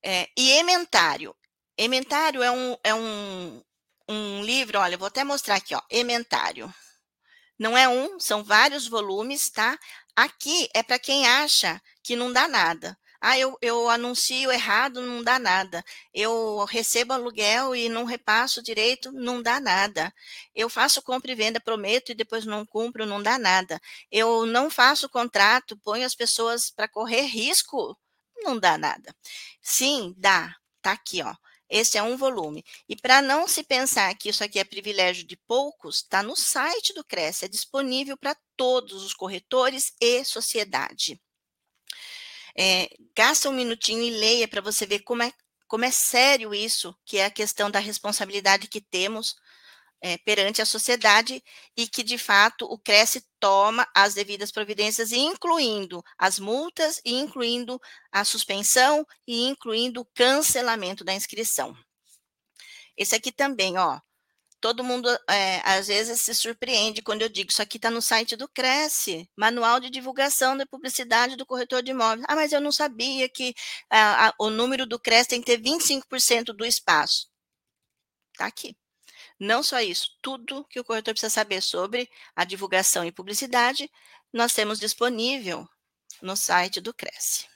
[0.04, 1.34] É, e ementário.
[1.76, 3.62] Ementário é um, é um,
[4.08, 6.72] um livro, olha, vou até mostrar aqui, ó, Ementário.
[7.58, 9.78] Não é um, são vários volumes, tá?
[10.16, 12.98] Aqui é para quem acha que não dá nada.
[13.24, 15.84] Ah, eu, eu anuncio errado, não dá nada.
[16.12, 20.12] Eu recebo aluguel e não repasso direito, não dá nada.
[20.52, 23.80] Eu faço compra e venda, prometo e depois não cumpro, não dá nada.
[24.10, 27.96] Eu não faço contrato, ponho as pessoas para correr risco,
[28.42, 29.14] não dá nada.
[29.60, 30.56] Sim, dá.
[30.82, 31.34] Tá aqui, ó.
[31.70, 32.64] Esse é um volume.
[32.88, 36.92] E para não se pensar que isso aqui é privilégio de poucos, está no site
[36.92, 41.20] do Cresce, é disponível para todos os corretores e sociedade.
[42.58, 45.32] É, gasta um minutinho e leia para você ver como é,
[45.66, 49.34] como é sério isso, que é a questão da responsabilidade que temos
[50.02, 51.42] é, perante a sociedade
[51.76, 58.24] e que, de fato, o Cresce toma as devidas providências, incluindo as multas, incluindo a
[58.24, 61.74] suspensão e incluindo o cancelamento da inscrição.
[62.96, 64.00] Esse aqui também, ó,
[64.62, 68.36] todo mundo é, às vezes se surpreende quando eu digo isso aqui está no site
[68.36, 72.24] do Cresce, Manual de Divulgação da Publicidade do Corretor de Imóveis.
[72.28, 73.54] Ah, mas eu não sabia que
[73.90, 77.28] a, a, o número do Cresce tem que ter 25% do espaço.
[78.32, 78.76] Está aqui.
[79.38, 83.90] Não só isso, tudo que o corretor precisa saber sobre a divulgação e publicidade,
[84.32, 85.68] nós temos disponível
[86.22, 87.51] no site do Cresce.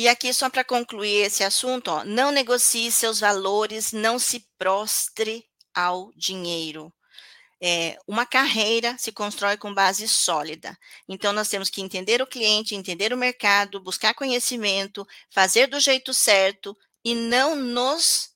[0.00, 5.46] E aqui, só para concluir esse assunto, ó, não negocie seus valores, não se prostre
[5.74, 6.90] ao dinheiro.
[7.62, 10.74] É, uma carreira se constrói com base sólida.
[11.06, 16.14] Então, nós temos que entender o cliente, entender o mercado, buscar conhecimento, fazer do jeito
[16.14, 18.30] certo e não nos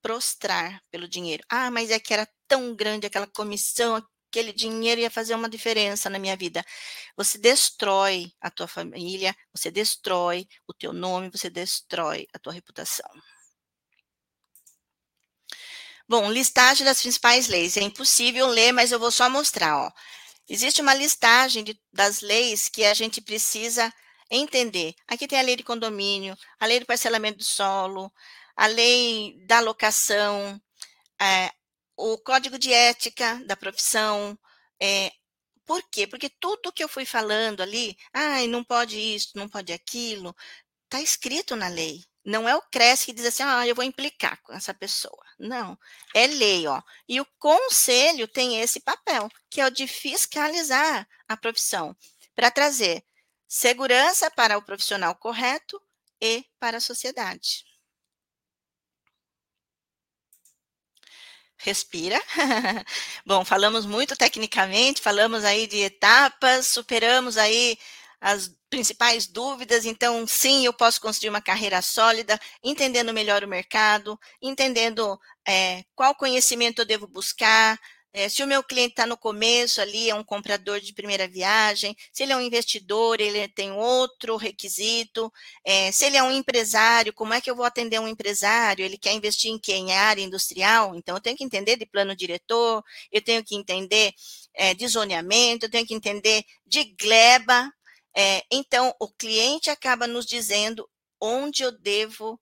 [0.00, 1.42] prostrar pelo dinheiro.
[1.48, 4.00] Ah, mas é que era tão grande aquela comissão,
[4.36, 6.64] aquele dinheiro ia fazer uma diferença na minha vida.
[7.16, 13.08] Você destrói a tua família, você destrói o teu nome, você destrói a tua reputação.
[16.06, 17.76] Bom, listagem das principais leis.
[17.76, 19.76] É impossível ler, mas eu vou só mostrar.
[19.78, 19.90] Ó.
[20.48, 23.92] Existe uma listagem de, das leis que a gente precisa
[24.30, 24.94] entender.
[25.08, 28.12] Aqui tem a lei de condomínio, a lei do parcelamento do solo,
[28.54, 30.60] a lei da locação,
[31.20, 31.50] é,
[31.96, 34.38] o código de ética da profissão.
[34.80, 35.12] É,
[35.64, 36.06] por quê?
[36.06, 40.34] Porque tudo que eu fui falando ali, ai, não pode isso, não pode aquilo,
[40.84, 42.04] está escrito na lei.
[42.24, 45.24] Não é o CRES que diz assim, ah, eu vou implicar com essa pessoa.
[45.38, 45.78] Não,
[46.14, 46.82] é lei, ó.
[47.08, 51.96] E o conselho tem esse papel, que é o de fiscalizar a profissão,
[52.34, 53.04] para trazer
[53.48, 55.80] segurança para o profissional correto
[56.20, 57.64] e para a sociedade.
[61.58, 62.20] Respira.
[63.24, 67.78] Bom, falamos muito tecnicamente, falamos aí de etapas, superamos aí
[68.20, 69.84] as principais dúvidas.
[69.84, 76.14] Então, sim, eu posso construir uma carreira sólida, entendendo melhor o mercado, entendendo é, qual
[76.14, 77.78] conhecimento eu devo buscar,
[78.12, 81.94] é, se o meu cliente está no começo ali, é um comprador de primeira viagem,
[82.12, 85.30] se ele é um investidor, ele tem outro requisito,
[85.64, 88.84] é, se ele é um empresário, como é que eu vou atender um empresário?
[88.84, 89.90] Ele quer investir em quem?
[89.90, 90.96] Em área industrial?
[90.96, 94.14] Então, eu tenho que entender de plano diretor, eu tenho que entender
[94.54, 97.70] é, de zoneamento, eu tenho que entender de gleba.
[98.16, 100.88] É, então, o cliente acaba nos dizendo
[101.20, 102.40] onde eu devo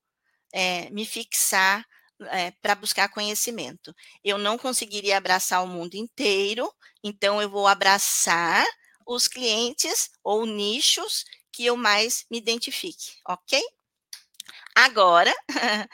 [0.53, 1.85] é, me fixar
[2.29, 3.93] é, para buscar conhecimento.
[4.23, 6.71] Eu não conseguiria abraçar o mundo inteiro,
[7.03, 8.65] então eu vou abraçar
[9.05, 13.61] os clientes ou nichos que eu mais me identifique, ok?
[14.75, 15.33] Agora,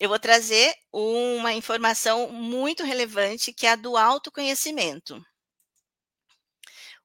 [0.00, 5.22] eu vou trazer uma informação muito relevante que é a do autoconhecimento.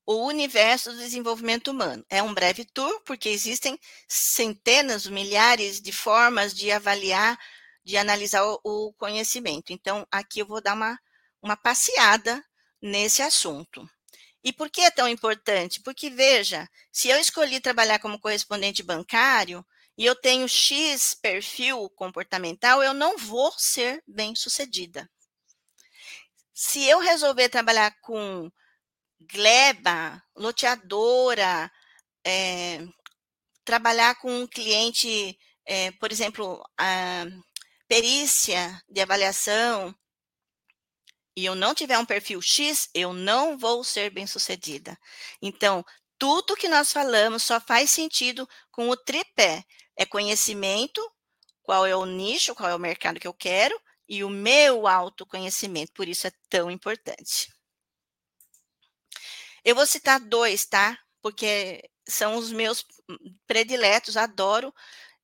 [0.06, 2.06] O universo do desenvolvimento humano.
[2.10, 3.78] É um breve tour, porque existem
[4.08, 7.38] centenas, milhares de formas de avaliar
[7.88, 9.72] de analisar o, conhecimento.
[9.72, 11.00] Então, aqui eu vou dar uma,
[11.42, 12.44] uma passeada
[12.82, 13.90] nesse assunto.
[14.44, 15.82] E por que é tão importante?
[15.82, 19.66] Porque, veja, se eu escolhi trabalhar como correspondente bancário
[19.98, 25.10] e eu tenho X perfil comportamental, eu não vou ser bem sucedida.
[26.54, 28.52] Se eu resolver trabalhar com
[29.32, 31.72] gleba, loteadora,
[32.26, 32.86] é,
[33.64, 37.26] trabalhar com um cliente, é, por exemplo, a
[37.88, 39.96] perícia de avaliação,
[41.36, 44.98] e eu não tiver um perfil X, eu não vou ser bem-sucedida.
[45.40, 45.86] Então,
[46.18, 49.64] tudo que nós falamos só faz sentido com o tripé.
[49.96, 51.00] É conhecimento,
[51.62, 53.80] qual é o nicho, qual é o mercado que eu quero,
[54.10, 55.94] e o meu autoconhecimento.
[55.94, 57.54] Por isso é tão importante.
[59.64, 60.98] Eu vou citar dois, tá?
[61.22, 62.84] Porque são os meus
[63.46, 64.74] prediletos, adoro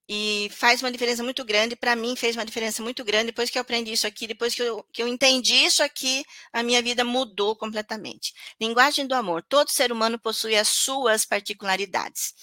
[0.08, 1.76] e faz uma diferença muito grande.
[1.76, 3.28] Para mim, fez uma diferença muito grande.
[3.28, 6.62] Depois que eu aprendi isso aqui, depois que eu, que eu entendi isso aqui, a
[6.62, 8.34] minha vida mudou completamente.
[8.60, 9.44] Linguagem do amor.
[9.44, 12.34] Todo ser humano possui as suas particularidades.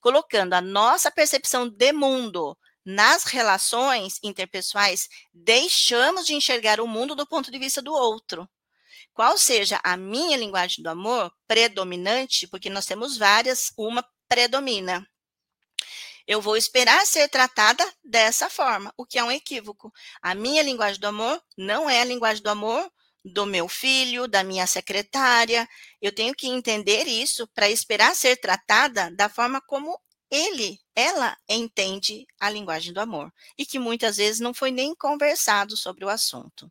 [0.00, 7.26] Colocando a nossa percepção de mundo nas relações interpessoais, deixamos de enxergar o mundo do
[7.26, 8.48] ponto de vista do outro.
[9.14, 15.06] Qual seja a minha linguagem do amor predominante, porque nós temos várias, uma predomina
[16.26, 19.92] eu vou esperar ser tratada dessa forma, o que é um equívoco.
[20.22, 22.90] A minha linguagem do amor não é a linguagem do amor
[23.24, 25.68] do meu filho, da minha secretária.
[26.00, 29.98] Eu tenho que entender isso para esperar ser tratada da forma como
[30.30, 35.76] ele, ela entende a linguagem do amor e que muitas vezes não foi nem conversado
[35.76, 36.70] sobre o assunto.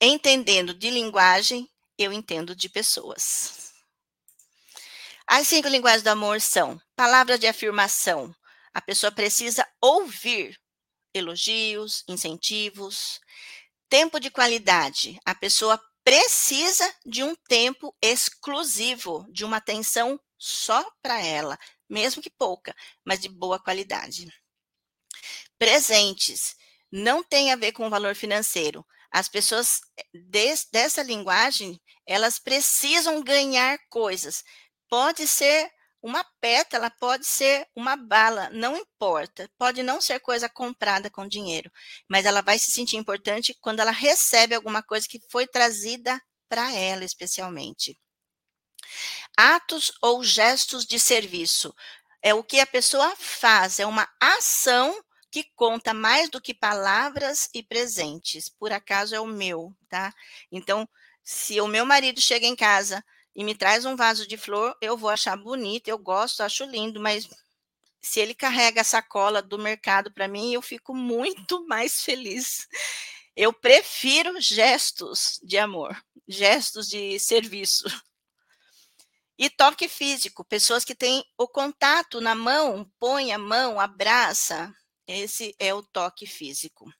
[0.00, 3.61] Entendendo de linguagem, eu entendo de pessoas.
[5.26, 8.34] As cinco linguagens do amor são palavras de afirmação.
[8.74, 10.58] A pessoa precisa ouvir
[11.14, 13.20] elogios, incentivos.
[13.88, 15.18] Tempo de qualidade.
[15.24, 21.56] A pessoa precisa de um tempo exclusivo, de uma atenção só para ela,
[21.88, 24.28] mesmo que pouca, mas de boa qualidade.
[25.58, 26.56] Presentes.
[26.90, 28.84] Não tem a ver com o valor financeiro.
[29.10, 29.80] As pessoas
[30.12, 34.42] des, dessa linguagem, elas precisam ganhar coisas
[34.92, 35.72] pode ser
[36.02, 39.50] uma pétala, pode ser uma bala, não importa.
[39.56, 41.72] Pode não ser coisa comprada com dinheiro,
[42.06, 46.74] mas ela vai se sentir importante quando ela recebe alguma coisa que foi trazida para
[46.74, 47.98] ela, especialmente.
[49.34, 51.74] Atos ou gestos de serviço
[52.20, 57.48] é o que a pessoa faz, é uma ação que conta mais do que palavras
[57.54, 58.50] e presentes.
[58.50, 60.12] Por acaso é o meu, tá?
[60.50, 60.86] Então,
[61.24, 63.02] se o meu marido chega em casa
[63.34, 67.00] e me traz um vaso de flor, eu vou achar bonito, eu gosto, acho lindo,
[67.00, 67.28] mas
[68.00, 72.68] se ele carrega a sacola do mercado para mim, eu fico muito mais feliz.
[73.34, 75.96] Eu prefiro gestos de amor,
[76.28, 77.84] gestos de serviço.
[79.38, 84.72] E toque físico, pessoas que têm o contato na mão, põe a mão, abraça.
[85.06, 86.92] Esse é o toque físico.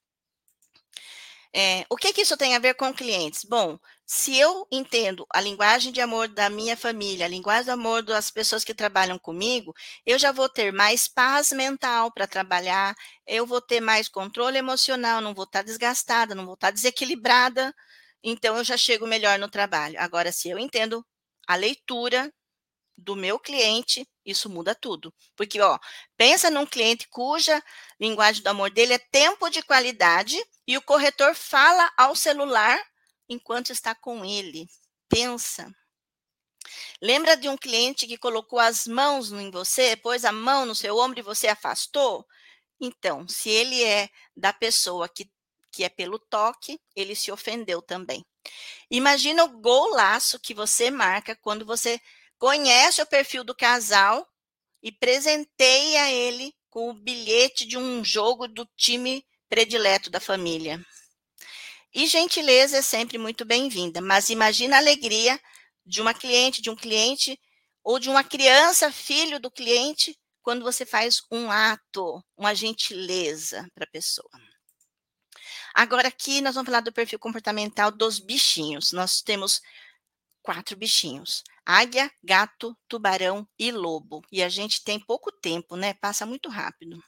[1.53, 3.43] É, o que, que isso tem a ver com clientes?
[3.43, 8.03] Bom, se eu entendo a linguagem de amor da minha família, a linguagem de amor
[8.03, 9.73] das pessoas que trabalham comigo,
[10.05, 12.95] eu já vou ter mais paz mental para trabalhar,
[13.25, 16.71] eu vou ter mais controle emocional, não vou estar tá desgastada, não vou estar tá
[16.71, 17.73] desequilibrada,
[18.23, 19.99] então eu já chego melhor no trabalho.
[19.99, 21.05] Agora, se eu entendo
[21.47, 22.31] a leitura
[22.97, 25.13] do meu cliente, isso muda tudo.
[25.35, 25.79] Porque, ó,
[26.17, 27.61] pensa num cliente cuja
[27.99, 30.37] linguagem do amor dele é tempo de qualidade
[30.67, 32.79] e o corretor fala ao celular
[33.27, 34.67] enquanto está com ele.
[35.09, 35.73] Pensa.
[37.01, 40.97] Lembra de um cliente que colocou as mãos em você, pôs a mão no seu
[40.97, 42.25] ombro e você afastou?
[42.79, 45.29] Então, se ele é da pessoa que,
[45.71, 48.25] que é pelo toque, ele se ofendeu também.
[48.89, 51.99] Imagina o golaço que você marca quando você
[52.37, 54.27] conhece o perfil do casal
[54.81, 60.83] e presenteia ele com o bilhete de um jogo do time predileto da família.
[61.93, 65.39] E gentileza é sempre muito bem-vinda, mas imagina a alegria
[65.85, 67.39] de uma cliente, de um cliente
[67.83, 73.83] ou de uma criança, filho do cliente, quando você faz um ato, uma gentileza para
[73.83, 74.31] a pessoa.
[75.71, 78.91] Agora aqui nós vamos falar do perfil comportamental dos bichinhos.
[78.91, 79.61] Nós temos
[80.41, 84.23] quatro bichinhos: águia, gato, tubarão e lobo.
[84.31, 85.93] E a gente tem pouco tempo, né?
[85.93, 86.99] Passa muito rápido.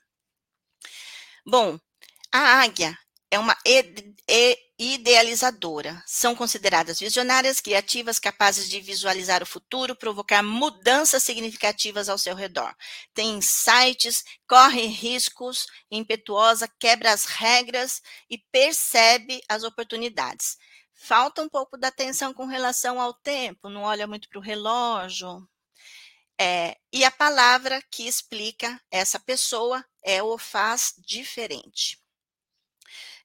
[1.44, 1.80] Bom,
[2.32, 2.96] a águia
[3.32, 3.58] é uma
[4.78, 6.02] idealizadora.
[6.06, 12.76] São consideradas visionárias, criativas, capazes de visualizar o futuro, provocar mudanças significativas ao seu redor.
[13.14, 20.58] Tem insights, corre riscos, impetuosa, quebra as regras e percebe as oportunidades.
[20.98, 25.48] falta um pouco da atenção com relação ao tempo, não olha muito para o relógio.
[26.40, 31.98] É, e a palavra que explica essa pessoa é o faz diferente.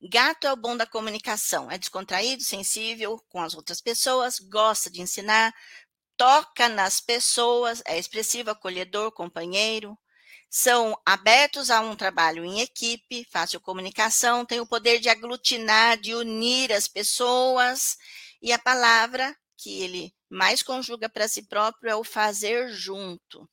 [0.03, 5.03] Gato é o bom da comunicação, é descontraído, sensível com as outras pessoas, gosta de
[5.03, 5.55] ensinar,
[6.17, 9.99] toca nas pessoas, é expressivo, acolhedor, companheiro,
[10.49, 16.15] são abertos a um trabalho em equipe, fácil comunicação, tem o poder de aglutinar, de
[16.15, 17.97] unir as pessoas,
[18.43, 23.49] e a palavra que ele mais conjuga para si próprio é o fazer junto.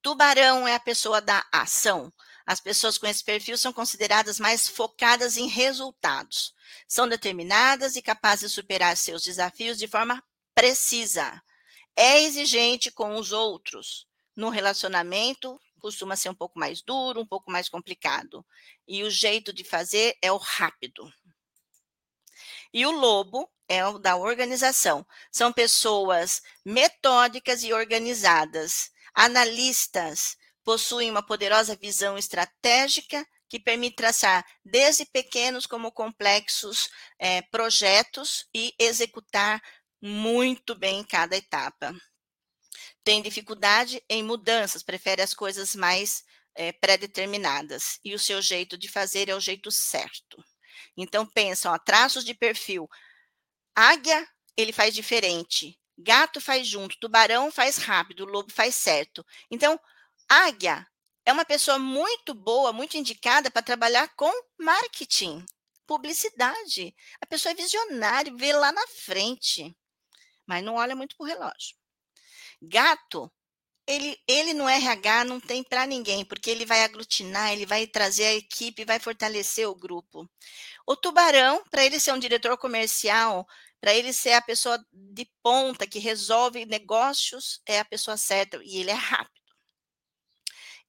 [0.00, 2.12] Tubarão é a pessoa da ação.
[2.48, 6.54] As pessoas com esse perfil são consideradas mais focadas em resultados.
[6.86, 10.24] São determinadas e capazes de superar seus desafios de forma
[10.54, 11.42] precisa.
[11.94, 17.50] É exigente com os outros no relacionamento costuma ser um pouco mais duro, um pouco
[17.50, 18.46] mais complicado.
[18.86, 21.12] E o jeito de fazer é o rápido.
[22.72, 25.04] E o lobo é o da organização.
[25.30, 30.36] São pessoas metódicas e organizadas, analistas,
[30.68, 38.74] possuem uma poderosa visão estratégica que permite traçar desde pequenos como complexos é, projetos e
[38.78, 39.62] executar
[39.98, 41.96] muito bem cada etapa
[43.02, 46.22] tem dificuldade em mudanças, prefere as coisas mais
[46.54, 47.98] é, pré-determinadas.
[48.04, 50.44] E o seu jeito de fazer é o jeito certo.
[50.94, 52.86] Então, pensam, traços de perfil.
[53.74, 55.80] Águia, ele faz diferente.
[55.96, 56.98] Gato faz junto.
[57.00, 58.26] Tubarão faz rápido.
[58.26, 59.24] Lobo faz certo.
[59.50, 59.80] Então,
[60.28, 60.86] águia
[61.24, 65.44] é uma pessoa muito boa, muito indicada para trabalhar com marketing,
[65.86, 66.94] publicidade.
[67.20, 69.76] A pessoa é visionária, vê lá na frente,
[70.46, 71.76] mas não olha muito para o relógio.
[72.60, 73.30] Gato,
[73.86, 78.24] ele, ele no RH não tem para ninguém, porque ele vai aglutinar, ele vai trazer
[78.26, 80.28] a equipe, vai fortalecer o grupo.
[80.86, 83.46] O tubarão, para ele ser um diretor comercial,
[83.80, 88.78] para ele ser a pessoa de ponta que resolve negócios, é a pessoa certa e
[88.78, 89.37] ele é rápido.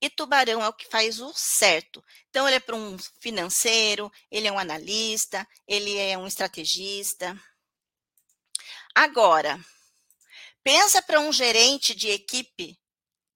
[0.02, 2.04] E tubarão é o que faz o certo.
[2.30, 7.38] Então, ele é para um financeiro, ele é um analista, ele é um estrategista.
[8.96, 9.60] Agora,
[10.64, 12.78] Pensa para um gerente de equipe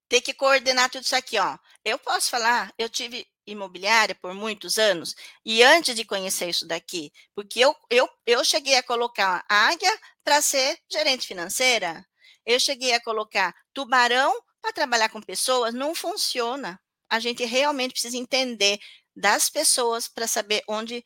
[0.10, 1.58] ter que coordenar tudo isso aqui, ó.
[1.84, 7.12] Eu posso falar, eu tive imobiliária por muitos anos e antes de conhecer isso daqui,
[7.36, 9.92] porque eu, eu, eu cheguei a colocar águia
[10.24, 12.06] para ser gerente financeira,
[12.46, 14.34] eu cheguei a colocar tubarão
[14.64, 16.80] para trabalhar com pessoas, não funciona.
[17.10, 18.80] A gente realmente precisa entender
[19.14, 21.06] das pessoas para saber onde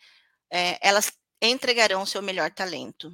[0.51, 3.12] é, elas entregarão o seu melhor talento.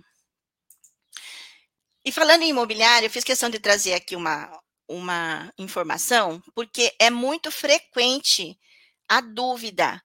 [2.06, 7.10] E falando em imobiliário, eu fiz questão de trazer aqui uma, uma informação, porque é
[7.10, 8.60] muito frequente
[9.08, 10.04] a dúvida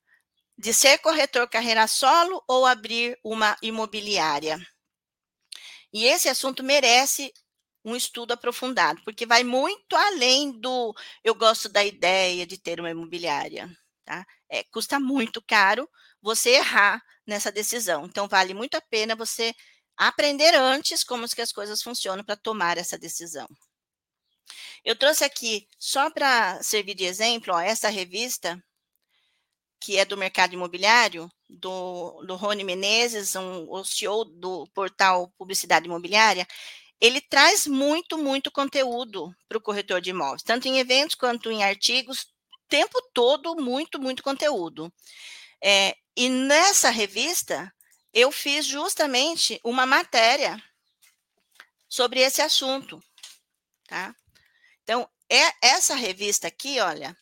[0.57, 4.57] de ser corretor carreira solo ou abrir uma imobiliária.
[5.93, 7.33] E esse assunto merece
[7.85, 12.91] um estudo aprofundado, porque vai muito além do eu gosto da ideia de ter uma
[12.91, 13.71] imobiliária.
[14.05, 14.27] Tá?
[14.51, 15.89] É, custa muito caro
[16.21, 18.07] você errar nessa decisão.
[18.07, 19.55] Então, vale muito a pena você
[19.97, 23.47] aprender antes como que as coisas funcionam para tomar essa decisão.
[24.85, 28.63] Eu trouxe aqui, só para servir de exemplo, ó, essa revista,
[29.81, 35.87] que é do mercado imobiliário, do, do Rony Menezes, um, o CEO do portal Publicidade
[35.87, 36.47] Imobiliária,
[37.01, 41.63] ele traz muito, muito conteúdo para o corretor de imóveis, tanto em eventos quanto em
[41.63, 44.93] artigos, o tempo todo, muito, muito conteúdo.
[45.63, 47.73] É, e nessa revista,
[48.13, 50.61] eu fiz justamente uma matéria
[51.89, 53.03] sobre esse assunto,
[53.87, 54.15] tá?
[54.83, 57.17] Então, é essa revista aqui, olha,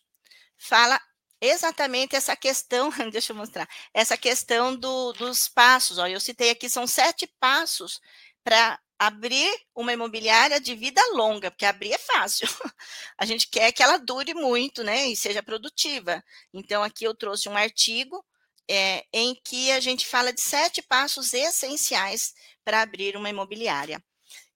[0.57, 1.01] fala
[1.41, 6.71] exatamente essa questão, deixa eu mostrar, essa questão do, dos passos, ó, eu citei aqui,
[6.71, 8.01] são sete passos
[8.43, 12.49] para abrir uma imobiliária de vida longa, porque abrir é fácil.
[13.19, 16.23] A gente quer que ela dure muito, né, e seja produtiva.
[16.53, 18.25] Então, aqui eu trouxe um artigo
[18.69, 22.35] é, em que a gente fala de sete passos essenciais
[22.65, 24.03] para abrir uma imobiliária.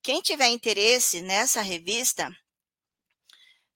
[0.03, 2.35] Quem tiver interesse nessa revista,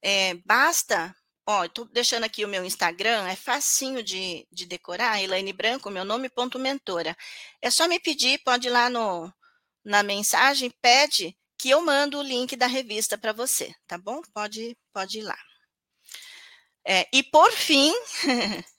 [0.03, 1.15] é, basta.
[1.47, 6.05] Ó, estou deixando aqui o meu Instagram, é facinho de, de decorar, Elaine Branco, meu
[6.05, 7.15] nome, ponto mentora.
[7.61, 9.31] É só me pedir, pode ir lá no,
[9.85, 14.21] na mensagem, pede que eu mando o link da revista para você, tá bom?
[14.33, 15.39] Pode, pode ir lá.
[16.87, 17.93] É, e por fim,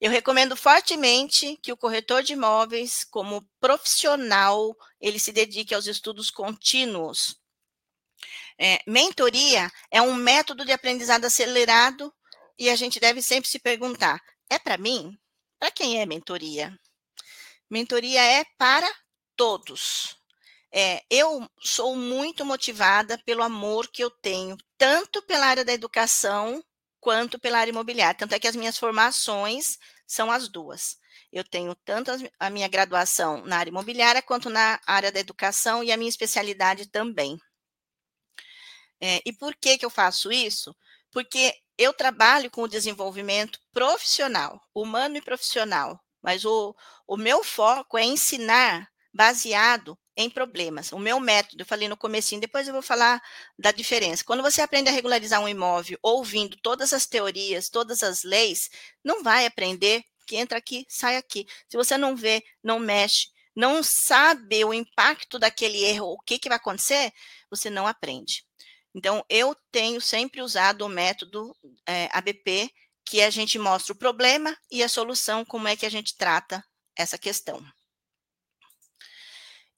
[0.00, 6.30] Eu recomendo fortemente que o corretor de imóveis, como profissional, ele se dedique aos estudos
[6.30, 7.36] contínuos.
[8.58, 12.12] É, mentoria é um método de aprendizado acelerado
[12.58, 15.18] e a gente deve sempre se perguntar: é para mim?
[15.58, 16.74] Para quem é mentoria?
[17.68, 18.90] Mentoria é para
[19.40, 20.18] todos.
[20.70, 26.62] É, eu sou muito motivada pelo amor que eu tenho, tanto pela área da educação
[27.00, 28.18] quanto pela área imobiliária.
[28.18, 30.98] Tanto é que as minhas formações são as duas.
[31.32, 35.90] Eu tenho tanto a minha graduação na área imobiliária quanto na área da educação e
[35.90, 37.40] a minha especialidade também.
[39.00, 40.76] É, e por que, que eu faço isso?
[41.10, 46.76] Porque eu trabalho com o desenvolvimento profissional, humano e profissional, mas o,
[47.06, 50.92] o meu foco é ensinar baseado em problemas.
[50.92, 53.22] O meu método, eu falei no comecinho, depois eu vou falar
[53.58, 54.24] da diferença.
[54.24, 58.70] Quando você aprende a regularizar um imóvel ouvindo todas as teorias, todas as leis,
[59.02, 61.46] não vai aprender que entra aqui, sai aqui.
[61.68, 66.48] Se você não vê, não mexe, não sabe o impacto daquele erro, o que, que
[66.48, 67.12] vai acontecer,
[67.50, 68.44] você não aprende.
[68.94, 71.54] Então, eu tenho sempre usado o método
[71.86, 72.70] é, ABP,
[73.04, 76.64] que a gente mostra o problema e a solução, como é que a gente trata
[76.96, 77.60] essa questão.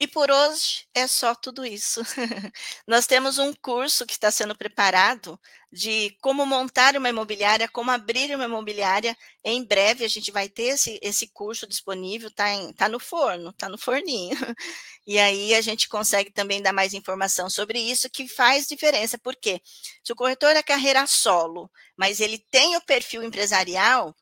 [0.03, 2.01] E por hoje é só tudo isso.
[2.89, 5.39] Nós temos um curso que está sendo preparado
[5.71, 9.17] de como montar uma imobiliária, como abrir uma imobiliária.
[9.45, 12.47] Em breve a gente vai ter esse, esse curso disponível, está
[12.77, 14.37] tá no forno, está no forninho.
[15.05, 19.61] E aí a gente consegue também dar mais informação sobre isso, que faz diferença, porque
[20.05, 24.15] se o corretor é carreira solo, mas ele tem o perfil empresarial,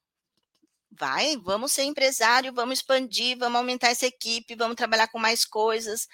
[1.01, 6.07] vai, vamos ser empresário, vamos expandir, vamos aumentar essa equipe, vamos trabalhar com mais coisas.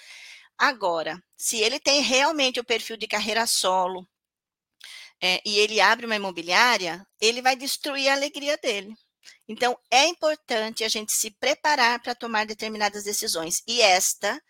[0.57, 4.09] Agora, se ele tem realmente o perfil de carreira solo
[5.21, 8.95] é, e ele abre uma imobiliária, ele vai destruir a alegria dele.
[9.49, 13.63] Então, é importante a gente se preparar para tomar determinadas decisões.
[13.67, 14.41] E esta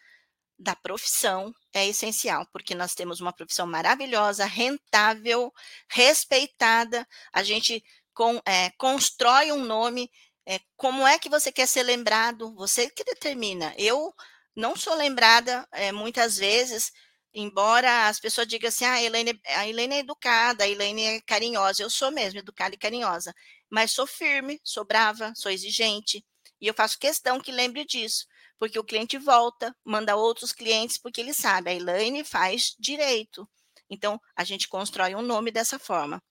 [0.58, 5.52] da profissão é essencial, porque nós temos uma profissão maravilhosa, rentável,
[5.88, 7.06] respeitada.
[7.32, 7.82] A gente
[8.16, 10.10] com, é, constrói um nome.
[10.46, 12.54] É, como é que você quer ser lembrado?
[12.54, 13.74] Você que determina.
[13.76, 14.14] Eu
[14.54, 16.92] não sou lembrada é, muitas vezes,
[17.34, 21.20] embora as pessoas digam assim: ah, a Elaine, a Elaine é educada, a Elaine é
[21.22, 21.82] carinhosa.
[21.82, 23.34] Eu sou mesmo educada e carinhosa,
[23.68, 26.24] mas sou firme, sou brava, sou exigente.
[26.60, 28.26] E eu faço questão que lembre disso,
[28.58, 33.48] porque o cliente volta, manda outros clientes, porque ele sabe, a Elaine faz direito.
[33.90, 36.22] Então, a gente constrói um nome dessa forma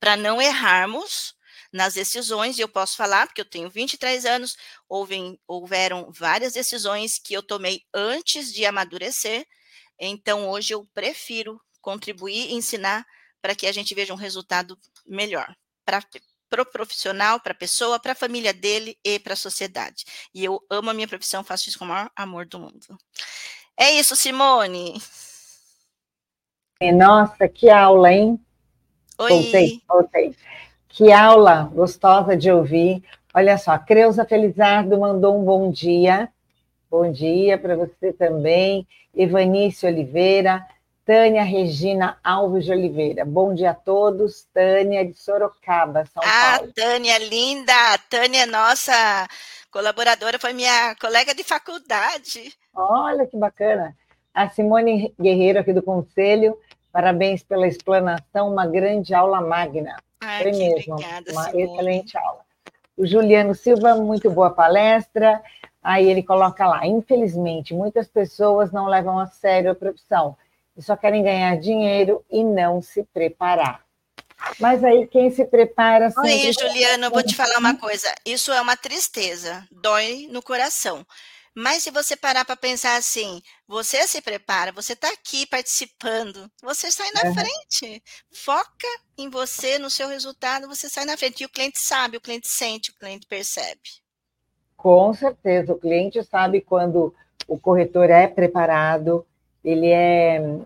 [0.00, 1.34] para não errarmos
[1.72, 4.56] nas decisões, e eu posso falar, porque eu tenho 23 anos,
[4.88, 9.46] houve, houveram várias decisões que eu tomei antes de amadurecer,
[9.98, 13.06] então hoje eu prefiro contribuir e ensinar
[13.40, 15.54] para que a gente veja um resultado melhor
[15.84, 16.02] para o
[16.48, 20.04] pro profissional, para a pessoa, para a família dele e para a sociedade.
[20.34, 22.98] E eu amo a minha profissão, faço isso com o maior amor do mundo.
[23.76, 25.00] É isso, Simone.
[26.94, 28.40] Nossa, que aula, hein?
[29.18, 29.30] Oi.
[29.30, 30.36] Voltei, voltei.
[30.98, 33.04] Que aula gostosa de ouvir.
[33.32, 36.28] Olha só, a Creuza Felizardo mandou um bom dia.
[36.90, 38.84] Bom dia para você também.
[39.14, 40.66] Evanice Oliveira,
[41.04, 43.24] Tânia Regina Alves de Oliveira.
[43.24, 44.48] Bom dia a todos.
[44.52, 46.68] Tânia de Sorocaba, São ah, Paulo.
[46.68, 47.72] Ah, Tânia, linda.
[48.10, 49.28] Tânia, nossa
[49.70, 52.52] colaboradora, foi minha colega de faculdade.
[52.74, 53.96] Olha que bacana.
[54.34, 56.58] A Simone Guerreiro, aqui do Conselho,
[56.90, 59.96] Parabéns pela explanação, uma grande aula magna.
[60.20, 61.62] Ai, Foi mesmo, obrigada, uma Simone.
[61.62, 62.40] excelente aula.
[62.96, 65.42] O Juliano Silva, muito boa palestra.
[65.82, 70.36] Aí ele coloca lá: infelizmente, muitas pessoas não levam a sério a profissão
[70.76, 73.84] e só querem ganhar dinheiro e não se preparar.
[74.60, 76.12] Mas aí quem se prepara.
[76.16, 78.12] Oi, Juliano, eu vou te falar uma coisa.
[78.24, 81.04] Isso é uma tristeza, dói no coração.
[81.60, 86.88] Mas se você parar para pensar assim, você se prepara, você está aqui participando, você
[86.88, 88.00] sai na frente.
[88.30, 88.86] Foca
[89.18, 91.42] em você, no seu resultado, você sai na frente.
[91.42, 93.80] E o cliente sabe, o cliente sente, o cliente percebe.
[94.76, 97.12] Com certeza, o cliente sabe quando
[97.48, 99.26] o corretor é preparado,
[99.64, 100.60] ele é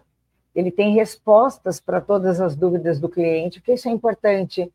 [0.55, 4.71] ele tem respostas para todas as dúvidas do cliente, porque isso é importante,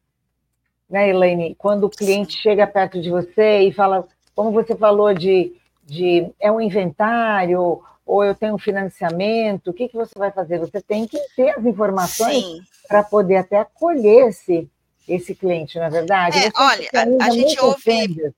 [0.89, 1.53] né, Elaine?
[1.53, 2.39] Quando o cliente Sim.
[2.39, 5.55] chega perto de você e fala, como você falou de
[5.87, 10.59] de é um inventário ou eu tenho financiamento, o que, que você vai fazer?
[10.59, 14.69] Você tem que ter as informações para poder até acolher esse,
[15.07, 16.37] esse cliente, na é verdade.
[16.37, 18.33] É, olha, a, a gente ouve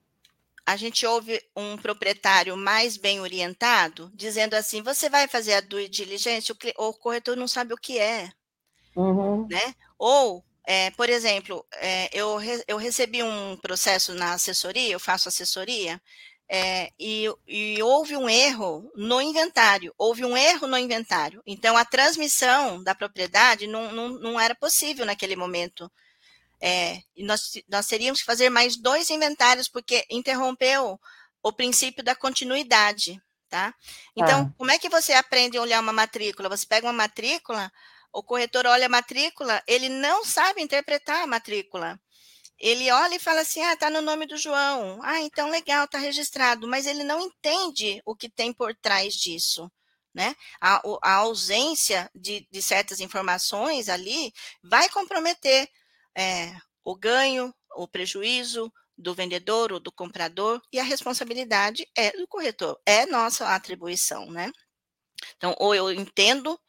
[0.65, 5.89] a gente ouve um proprietário mais bem orientado dizendo assim: você vai fazer a due
[5.89, 8.29] diligência, o, o corretor não sabe o que é.
[8.95, 9.47] Uhum.
[9.47, 9.73] Né?
[9.97, 15.27] Ou, é, por exemplo, é, eu, re, eu recebi um processo na assessoria, eu faço
[15.27, 15.99] assessoria,
[16.51, 21.43] é, e, e, houve um erro no inventário, houve um erro no inventário.
[21.45, 25.91] Então, a transmissão da propriedade não, não, não era possível naquele momento.
[26.59, 30.99] É, nós, nós teríamos que fazer mais dois inventários, porque interrompeu
[31.43, 33.73] o princípio da continuidade, tá?
[34.15, 34.53] Então, ah.
[34.57, 36.49] como é que você aprende a olhar uma matrícula?
[36.49, 37.71] Você pega uma matrícula,
[38.11, 41.99] o corretor olha a matrícula, ele não sabe interpretar a matrícula.
[42.59, 44.99] Ele olha e fala assim: ah, tá no nome do João.
[45.03, 46.67] Ah, então legal, tá registrado.
[46.67, 49.71] Mas ele não entende o que tem por trás disso.
[50.13, 50.35] Né?
[50.59, 54.33] A, a ausência de, de, certas informações ali
[54.63, 55.69] vai comprometer
[56.17, 56.51] é,
[56.83, 62.77] o ganho, o prejuízo do vendedor ou do comprador, e a responsabilidade é do corretor,
[62.85, 64.51] é nossa atribuição, né?
[65.37, 66.59] Então, ou eu entendo,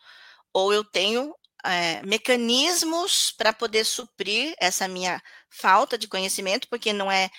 [0.53, 1.34] ou eu tenho
[1.64, 7.30] é, mecanismos para poder suprir essa minha falta de conhecimento, porque não é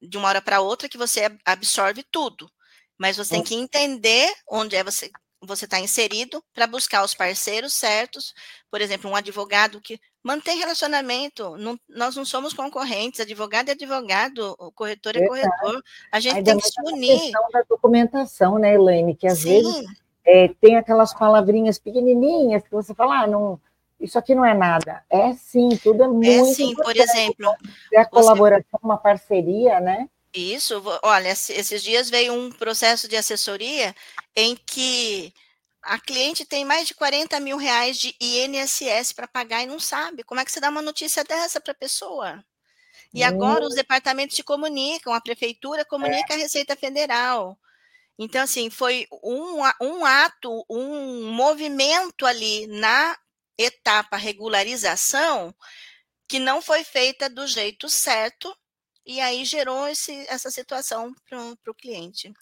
[0.00, 2.50] de uma hora para outra que você absorve tudo,
[2.96, 5.10] mas você tem que entender onde é você
[5.40, 8.34] você está inserido para buscar os parceiros certos,
[8.70, 14.56] por exemplo, um advogado que mantém relacionamento, não, nós não somos concorrentes, advogado é advogado,
[14.58, 15.48] o corretor é Verdade.
[15.50, 17.12] corretor, a gente Ainda tem que se unir.
[17.12, 19.62] A questão da documentação, né, Elaine, que às Sim.
[19.62, 19.86] vezes
[20.28, 23.58] é, tem aquelas palavrinhas pequenininhas que você fala, ah, não,
[23.98, 25.02] isso aqui não é nada.
[25.08, 26.50] É sim, tudo é, é muito.
[26.50, 27.54] É sim, por exemplo.
[27.94, 28.84] É a colaboração, você...
[28.84, 30.06] uma parceria, né?
[30.34, 33.96] Isso, olha, esses dias veio um processo de assessoria
[34.36, 35.32] em que
[35.82, 40.22] a cliente tem mais de 40 mil reais de INSS para pagar e não sabe.
[40.22, 42.44] Como é que você dá uma notícia dessa para a pessoa?
[43.14, 47.58] E agora os departamentos se comunicam, a prefeitura comunica a Receita Federal.
[48.18, 53.16] Então, assim, foi um, um ato, um movimento ali na
[53.56, 55.54] etapa regularização
[56.28, 58.54] que não foi feita do jeito certo
[59.06, 62.32] e aí gerou esse, essa situação para o cliente.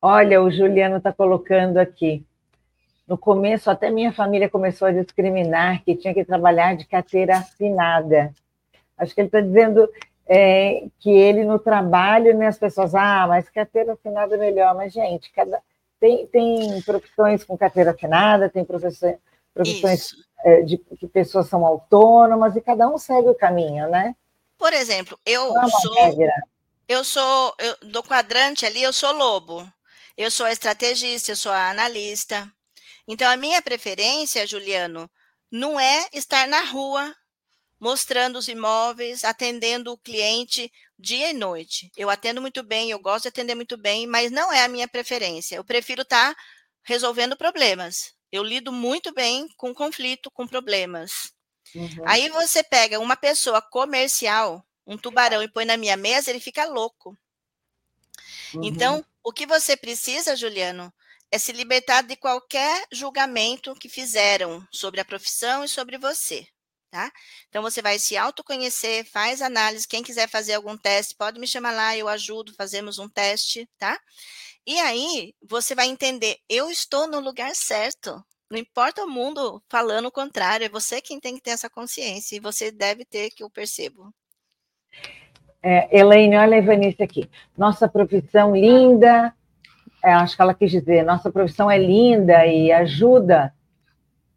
[0.00, 2.24] Olha, o Juliano está colocando aqui.
[3.06, 8.32] No começo, até minha família começou a discriminar que tinha que trabalhar de carteira assinada.
[8.96, 9.90] Acho que ele está dizendo
[10.32, 14.76] é, que ele no trabalho, né, as pessoas, ah, mas carteira assinada é melhor.
[14.76, 15.60] Mas, gente, cada,
[15.98, 19.16] tem, tem profissões com carteira assinada, tem profissões,
[19.52, 20.12] profissões
[20.44, 24.14] é, de que pessoas são autônomas e cada um segue o caminho, né?
[24.56, 25.94] Por exemplo, eu é sou.
[25.94, 26.32] Regra.
[26.86, 29.66] Eu sou eu, do quadrante ali, eu sou lobo.
[30.16, 32.48] Eu sou a estrategista, eu sou a analista.
[33.08, 35.10] Então, a minha preferência, Juliano,
[35.50, 37.12] não é estar na rua
[37.80, 41.90] mostrando os imóveis, atendendo o cliente dia e noite.
[41.96, 44.86] Eu atendo muito bem, eu gosto de atender muito bem, mas não é a minha
[44.86, 45.56] preferência.
[45.56, 46.36] Eu prefiro estar
[46.82, 48.12] resolvendo problemas.
[48.30, 51.32] Eu lido muito bem com conflito, com problemas.
[51.74, 52.04] Uhum.
[52.04, 56.66] Aí você pega uma pessoa comercial, um tubarão, e põe na minha mesa, ele fica
[56.66, 57.16] louco.
[58.54, 58.64] Uhum.
[58.64, 60.92] Então, o que você precisa, Juliano,
[61.30, 66.46] é se libertar de qualquer julgamento que fizeram sobre a profissão e sobre você.
[66.90, 67.08] Tá?
[67.48, 69.86] Então você vai se autoconhecer, faz análise.
[69.86, 73.96] Quem quiser fazer algum teste, pode me chamar lá, eu ajudo, fazemos um teste, tá?
[74.66, 78.20] E aí você vai entender, eu estou no lugar certo.
[78.50, 82.34] Não importa o mundo falando o contrário, é você quem tem que ter essa consciência
[82.34, 84.12] e você deve ter que eu percebo.
[85.62, 87.30] É, Elaine, olha a Evanice aqui.
[87.56, 89.32] Nossa profissão linda,
[90.04, 93.54] é, acho que ela quis dizer, nossa profissão é linda e ajuda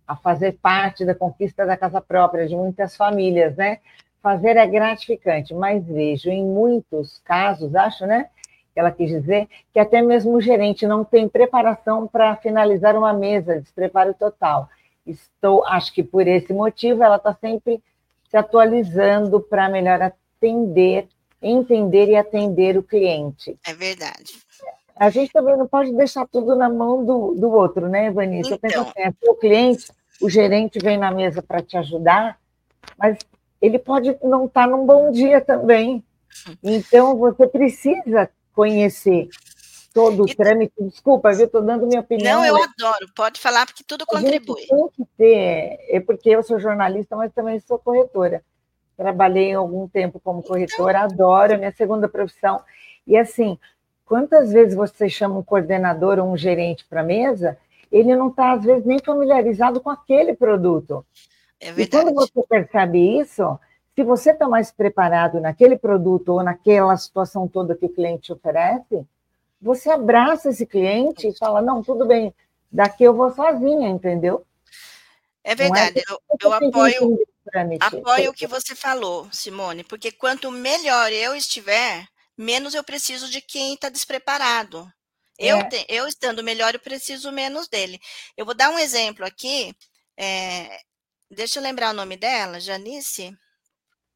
[0.08, 3.80] a fazer parte da conquista da casa própria de muitas famílias, né?
[4.22, 8.30] Fazer é gratificante, mas vejo em muitos casos, acho, né?
[8.76, 13.60] ela quis dizer, que até mesmo o gerente não tem preparação para finalizar uma mesa,
[13.60, 14.68] despreparo total.
[15.06, 17.82] Estou, acho que por esse motivo, ela está sempre
[18.30, 21.08] se atualizando para melhor atender,
[21.42, 23.58] entender e atender o cliente.
[23.66, 24.34] É verdade.
[24.96, 28.54] A gente também não pode deixar tudo na mão do, do outro, né, Vanessa?
[28.54, 28.56] Então.
[28.56, 28.92] Eu penso então.
[29.06, 29.92] assim, é o cliente,
[30.22, 32.38] o gerente vem na mesa para te ajudar,
[32.98, 33.18] mas
[33.62, 36.04] ele pode não estar tá num bom dia também.
[36.64, 39.30] Então, você precisa conhecer
[39.94, 40.74] todo o trâmite.
[40.80, 42.42] Desculpa, eu estou dando minha opinião.
[42.42, 44.66] Não, eu adoro, pode falar, porque tudo contribui.
[44.66, 48.44] Tem que ter, é porque eu sou jornalista, mas também sou corretora.
[48.98, 51.12] Trabalhei algum tempo como então corretora, então...
[51.12, 52.62] adoro, é minha segunda profissão.
[53.06, 53.58] E assim,
[54.06, 57.58] quantas vezes você chama um coordenador ou um gerente para a mesa,
[57.92, 61.06] ele não está, às vezes, nem familiarizado com aquele produto.
[61.60, 61.84] É verdade.
[61.84, 63.60] E quando você percebe isso,
[63.96, 69.06] se você está mais preparado naquele produto ou naquela situação toda que o cliente oferece,
[69.62, 72.34] você abraça esse cliente e fala: não, tudo bem,
[72.72, 74.46] daqui eu vou sozinha, entendeu?
[75.44, 77.20] É, é verdade, é eu, eu apoio,
[77.80, 83.42] apoio o que você falou, Simone, porque quanto melhor eu estiver, menos eu preciso de
[83.42, 84.92] quem está despreparado.
[85.40, 85.48] É.
[85.48, 88.00] Eu, te, eu estando melhor, eu preciso menos dele.
[88.38, 89.76] Eu vou dar um exemplo aqui.
[90.18, 90.80] É,
[91.30, 93.36] deixa eu lembrar o nome dela, Janice.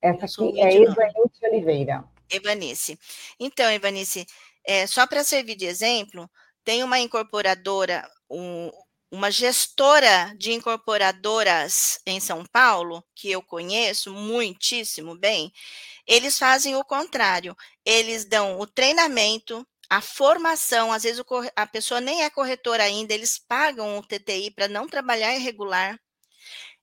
[0.01, 2.03] Essa aqui é Evanice Oliveira.
[2.30, 2.99] Evanice.
[3.39, 4.26] Então, Evanice,
[4.65, 6.30] é, só para servir de exemplo,
[6.63, 8.70] tem uma incorporadora, um,
[9.18, 15.51] uma gestora de incorporadoras em São Paulo, que eu conheço muitíssimo bem,
[16.05, 17.57] eles fazem o contrário.
[17.84, 21.24] Eles dão o treinamento, a formação, às vezes
[21.55, 25.99] a pessoa nem é corretora ainda, eles pagam o TTI para não trabalhar irregular.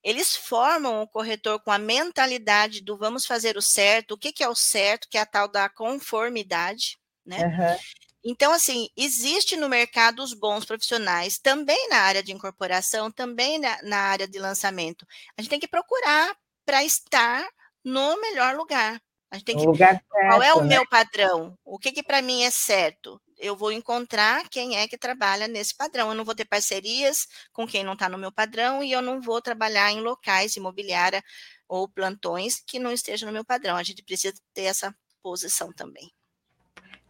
[0.03, 4.43] Eles formam o corretor com a mentalidade do vamos fazer o certo, o que, que
[4.43, 7.39] é o certo, que é a tal da conformidade, né?
[7.39, 7.79] Uhum.
[8.25, 13.83] Então, assim, existe no mercado os bons profissionais, também na área de incorporação, também na,
[13.83, 15.07] na área de lançamento.
[15.37, 17.47] A gente tem que procurar para estar
[17.85, 18.99] no melhor lugar.
[19.31, 19.67] A gente tem que.
[19.67, 20.69] Lugar certo, qual é o né?
[20.69, 21.59] meu padrão?
[21.65, 23.21] O que, que para mim é certo?
[23.37, 26.09] Eu vou encontrar quem é que trabalha nesse padrão.
[26.09, 29.21] Eu não vou ter parcerias com quem não está no meu padrão e eu não
[29.21, 31.23] vou trabalhar em locais, imobiliária
[31.69, 33.77] ou plantões que não estejam no meu padrão.
[33.77, 36.11] A gente precisa ter essa posição também.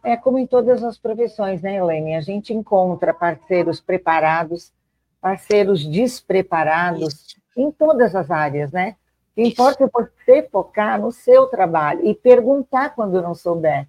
[0.05, 2.15] É como em todas as profissões, né, Helene?
[2.15, 4.71] A gente encontra parceiros preparados,
[5.19, 7.41] parceiros despreparados Isso.
[7.57, 8.95] em todas as áreas, né?
[9.31, 13.87] O que importa é você focar no seu trabalho e perguntar quando não souber.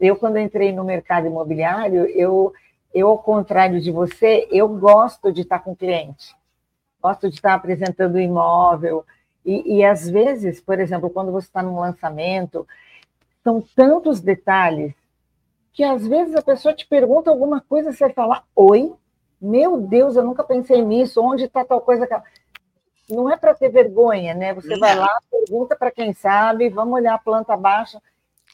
[0.00, 2.50] Eu, quando entrei no mercado imobiliário, eu,
[2.94, 6.34] eu, ao contrário de você, eu gosto de estar com cliente.
[7.02, 9.04] Gosto de estar apresentando o imóvel.
[9.44, 12.66] E, e às vezes, por exemplo, quando você está num lançamento,
[13.42, 14.94] são tantos detalhes
[15.74, 18.94] que às vezes a pessoa te pergunta alguma coisa, você fala, oi,
[19.40, 22.08] meu Deus, eu nunca pensei nisso, onde está tal coisa?
[23.10, 24.54] Não é para ter vergonha, né?
[24.54, 28.00] Você vai lá, pergunta para quem sabe, vamos olhar a planta baixa,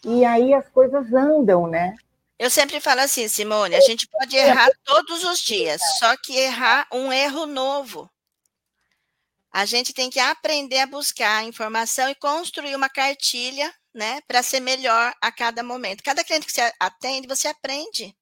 [0.03, 1.95] e aí as coisas andam, né?
[2.39, 6.87] Eu sempre falo assim, Simone, a gente pode errar todos os dias, só que errar
[6.91, 8.11] um erro novo.
[9.53, 14.61] A gente tem que aprender a buscar informação e construir uma cartilha né, para ser
[14.61, 16.03] melhor a cada momento.
[16.03, 18.15] Cada cliente que você atende, você aprende.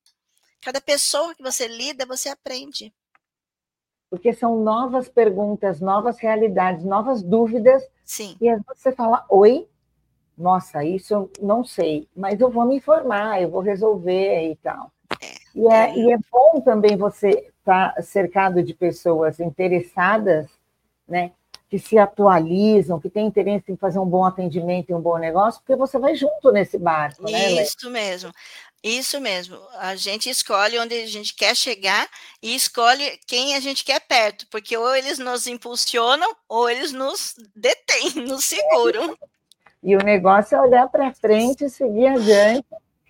[0.62, 2.92] Cada pessoa que você lida, você aprende.
[4.10, 7.86] Porque são novas perguntas, novas realidades, novas dúvidas.
[8.04, 8.36] Sim.
[8.40, 9.68] E às vezes você fala, oi,
[10.36, 14.90] nossa, isso eu não sei, mas eu vou me informar, eu vou resolver e tal.
[15.20, 15.98] É, e, é, é.
[15.98, 20.48] e é bom também você estar tá cercado de pessoas interessadas,
[21.06, 21.32] né?
[21.68, 25.60] Que se atualizam, que têm interesse em fazer um bom atendimento e um bom negócio,
[25.60, 27.62] porque você vai junto nesse barco, né?
[27.62, 28.32] Isso mesmo.
[28.82, 29.58] Isso mesmo.
[29.78, 32.08] A gente escolhe onde a gente quer chegar
[32.42, 37.34] e escolhe quem a gente quer perto, porque ou eles nos impulsionam ou eles nos
[37.54, 39.16] detêm, nos seguram.
[39.82, 42.66] E o negócio é olhar para frente e seguir adiante.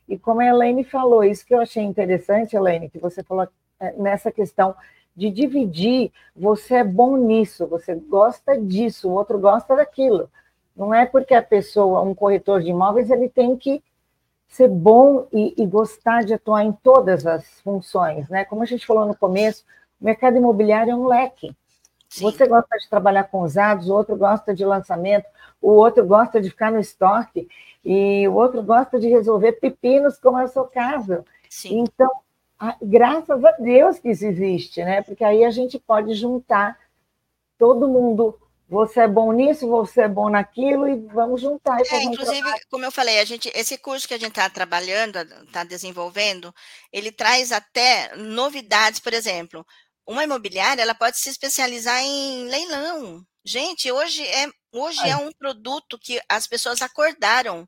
[0.08, 3.46] E como a Elaine falou, isso que eu achei interessante, Elaine, que você falou
[3.78, 4.74] é, nessa questão
[5.18, 10.30] de dividir, você é bom nisso, você gosta disso, o outro gosta daquilo.
[10.76, 13.82] Não é porque a pessoa, um corretor de imóveis, ele tem que
[14.46, 18.44] ser bom e, e gostar de atuar em todas as funções, né?
[18.44, 19.64] Como a gente falou no começo,
[20.00, 21.52] o mercado imobiliário é um leque.
[22.08, 22.22] Sim.
[22.22, 25.26] Você gosta de trabalhar com usados, o outro gosta de lançamento,
[25.60, 27.48] o outro gosta de ficar no estoque,
[27.84, 31.24] e o outro gosta de resolver pepinos, como é o seu caso.
[31.50, 31.80] Sim.
[31.80, 32.08] Então,
[32.82, 35.02] graças a Deus que isso existe, né?
[35.02, 36.78] Porque aí a gente pode juntar
[37.58, 38.38] todo mundo.
[38.68, 41.80] Você é bom nisso, você é bom naquilo, e vamos juntar.
[41.90, 45.64] É, inclusive, como eu falei, a gente, esse curso que a gente está trabalhando, está
[45.64, 46.54] desenvolvendo,
[46.92, 49.64] ele traz até novidades, por exemplo,
[50.06, 53.22] uma imobiliária ela pode se especializar em leilão.
[53.44, 57.66] Gente, hoje é, hoje é um produto que as pessoas acordaram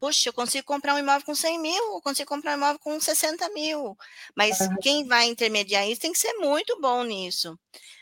[0.00, 2.98] puxa, eu consigo comprar um imóvel com 100 mil, eu consigo comprar um imóvel com
[2.98, 3.96] 60 mil.
[4.34, 4.76] Mas uhum.
[4.80, 7.58] quem vai intermediar isso tem que ser muito bom nisso.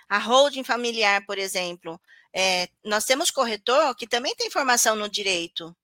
[0.09, 2.01] A holding familiar, por exemplo,
[2.33, 5.77] é, nós temos corretor que também tem formação no direito.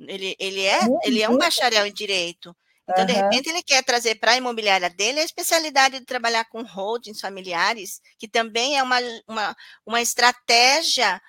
[0.00, 2.56] Ele, ele, é, ele é um bacharel em direito.
[2.88, 6.62] Então, de repente, ele quer trazer para a imobiliária dele a especialidade de trabalhar com
[6.62, 8.96] holdings familiares, que também é uma,
[9.28, 9.56] uma,
[9.86, 11.20] uma estratégia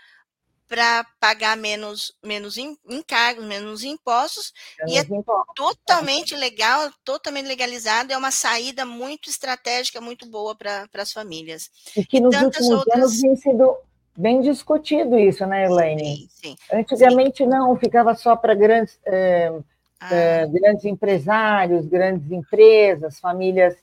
[0.72, 5.53] para pagar menos, menos encargos, menos impostos, menos e é impostos.
[5.53, 11.69] totalmente legal, totalmente legalizado, é uma saída muito estratégica, muito boa para as famílias.
[11.93, 12.97] E que nos últimos outras...
[12.97, 13.76] anos vem sendo
[14.15, 16.05] bem discutido isso, né, Elaine?
[16.05, 16.55] Sim, sim.
[16.72, 17.47] Antigamente sim.
[17.47, 19.51] não, ficava só para grandes, eh,
[19.99, 20.15] ah.
[20.15, 23.76] eh, grandes empresários, grandes empresas, famílias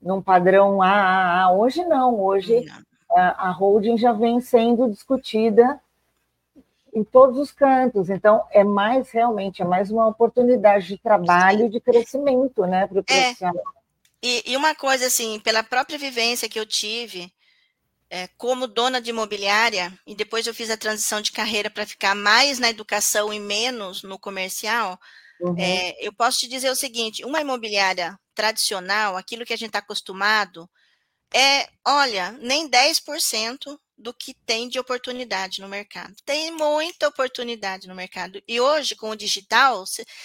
[0.00, 1.52] num padrão AAA.
[1.52, 2.82] Hoje não, hoje não.
[3.16, 5.80] A, a holding já vem sendo discutida
[6.92, 8.10] em todos os cantos.
[8.10, 12.98] Então, é mais realmente, é mais uma oportunidade de trabalho e de crescimento, né, para
[12.98, 13.22] o é.
[13.22, 13.74] profissional.
[13.78, 13.82] É.
[14.24, 17.32] E, e, uma coisa assim, pela própria vivência que eu tive,
[18.08, 22.14] é, como dona de imobiliária, e depois eu fiz a transição de carreira para ficar
[22.14, 25.00] mais na educação e menos no comercial,
[25.40, 25.56] uhum.
[25.58, 29.80] é, eu posso te dizer o seguinte: uma imobiliária tradicional, aquilo que a gente está
[29.80, 30.70] acostumado,
[31.34, 36.14] é, olha, nem 10% do que tem de oportunidade no mercado.
[36.24, 38.42] Tem muita oportunidade no mercado.
[38.46, 39.84] E hoje, com o digital,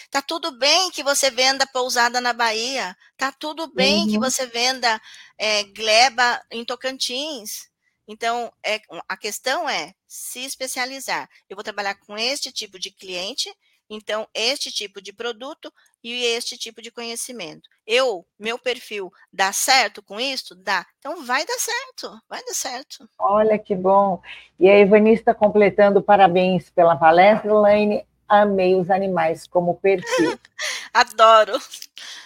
[0.09, 4.11] tá tudo bem que você venda pousada na Bahia, tá tudo bem uhum.
[4.11, 4.99] que você venda
[5.37, 7.69] é, gleba em Tocantins.
[8.07, 11.29] Então, é, a questão é se especializar.
[11.47, 13.53] Eu vou trabalhar com este tipo de cliente,
[13.89, 15.71] então, este tipo de produto
[16.03, 17.69] e este tipo de conhecimento.
[17.85, 20.55] Eu, meu perfil, dá certo com isso?
[20.55, 20.85] Dá.
[20.99, 23.09] Então, vai dar certo, vai dar certo.
[23.17, 24.21] Olha que bom.
[24.59, 28.05] E a Ivani está completando parabéns pela palestra, Elaine.
[28.27, 30.37] Amei os animais como perfil.
[30.93, 31.57] Adoro.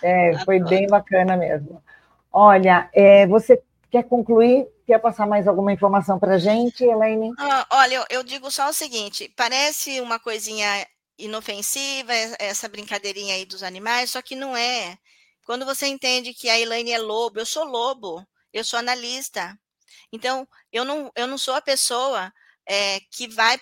[0.01, 0.45] É, Adoro.
[0.45, 1.81] foi bem bacana mesmo.
[2.33, 4.67] Olha, é, você quer concluir?
[4.87, 7.31] Quer passar mais alguma informação para a gente, Elaine?
[7.37, 10.65] Ah, olha, eu, eu digo só o seguinte: parece uma coisinha
[11.23, 14.97] inofensiva, essa brincadeirinha aí dos animais, só que não é.
[15.45, 19.57] Quando você entende que a Elaine é lobo, eu sou lobo, eu sou analista.
[20.11, 22.31] Então, eu não, eu não sou a pessoa
[22.67, 23.59] é, que vai,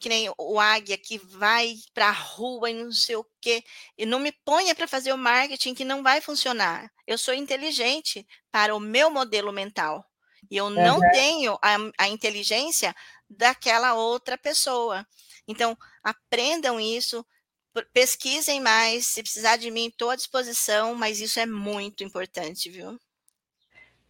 [0.00, 3.62] que nem o águia, que vai para a rua e não sei o quê,
[3.96, 6.90] e não me ponha para fazer o marketing que não vai funcionar.
[7.06, 10.04] Eu sou inteligente para o meu modelo mental.
[10.50, 11.10] E eu não uhum.
[11.12, 12.94] tenho a, a inteligência
[13.36, 15.06] daquela outra pessoa.
[15.46, 17.24] Então, aprendam isso,
[17.92, 22.98] pesquisem mais, se precisar de mim, estou à disposição, mas isso é muito importante, viu?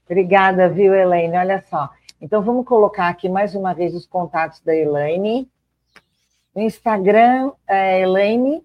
[0.05, 1.37] Obrigada, viu, Elaine?
[1.37, 1.91] Olha só.
[2.20, 5.51] Então, vamos colocar aqui mais uma vez os contatos da Elaine.
[6.55, 8.64] No Instagram, é Elaine.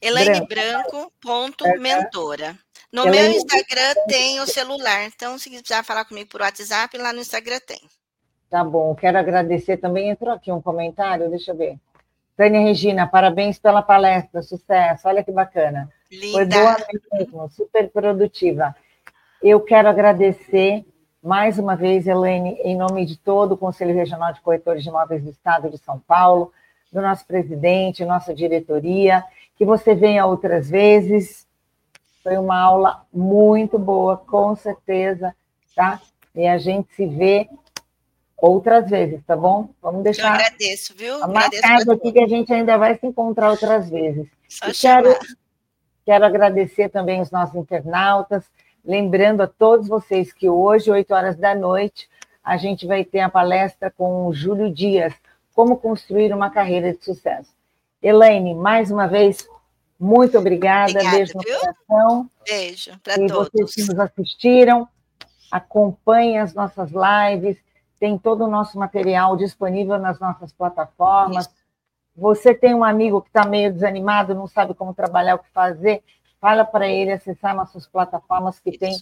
[0.00, 2.58] Elaine Branco, ponto é, mentora.
[2.92, 7.12] No Elaine meu Instagram tem o celular, então se quiser falar comigo por WhatsApp, lá
[7.12, 7.80] no Instagram tem.
[8.50, 10.10] Tá bom, quero agradecer também.
[10.10, 11.78] Entrou aqui um comentário, deixa eu ver.
[12.36, 15.88] Tânia Regina, parabéns pela palestra, sucesso, olha que bacana.
[16.10, 16.32] Linda.
[16.32, 18.74] Foi boa mesmo, super produtiva.
[19.40, 20.84] Eu quero agradecer
[21.22, 25.22] mais uma vez, Helene, em nome de todo o Conselho Regional de Corretores de Imóveis
[25.22, 26.50] do Estado de São Paulo,
[26.90, 29.22] do nosso presidente, nossa diretoria,
[29.56, 31.46] que você venha outras vezes.
[32.22, 35.36] Foi uma aula muito boa, com certeza,
[35.76, 36.00] tá?
[36.34, 37.48] E a gente se vê
[38.40, 39.68] outras vezes, tá bom?
[39.82, 40.28] Vamos deixar.
[40.28, 41.18] Eu agradeço, viu?
[41.28, 44.26] Marcado aqui que a gente ainda vai se encontrar outras vezes.
[44.48, 45.16] Só quero,
[46.04, 48.44] quero agradecer também os nossos internautas,
[48.84, 52.08] lembrando a todos vocês que hoje, 8 horas da noite,
[52.42, 55.12] a gente vai ter a palestra com o Júlio Dias,
[55.54, 57.50] como construir uma carreira de sucesso.
[58.02, 59.46] Elaine, mais uma vez,
[59.98, 60.92] muito obrigada.
[60.92, 61.58] obrigada Beijo no viu?
[61.58, 62.30] coração.
[62.46, 63.30] Beijo para todos.
[63.30, 64.88] E vocês que nos assistiram,
[65.50, 67.58] acompanhem as nossas lives
[68.00, 71.46] tem todo o nosso material disponível nas nossas plataformas.
[71.46, 71.54] Isso.
[72.16, 76.02] Você tem um amigo que está meio desanimado, não sabe como trabalhar, o que fazer,
[76.40, 78.78] fala para ele acessar nossas plataformas que Isso.
[78.78, 78.98] tem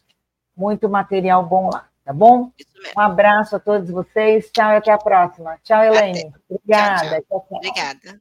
[0.56, 2.50] muito material bom lá, tá bom?
[2.96, 5.56] Um abraço a todos vocês, tchau e até a próxima.
[5.62, 6.34] Tchau, Elaine.
[6.50, 7.22] Obrigada.
[7.22, 7.56] Tchau, tchau.
[7.56, 8.20] Obrigada.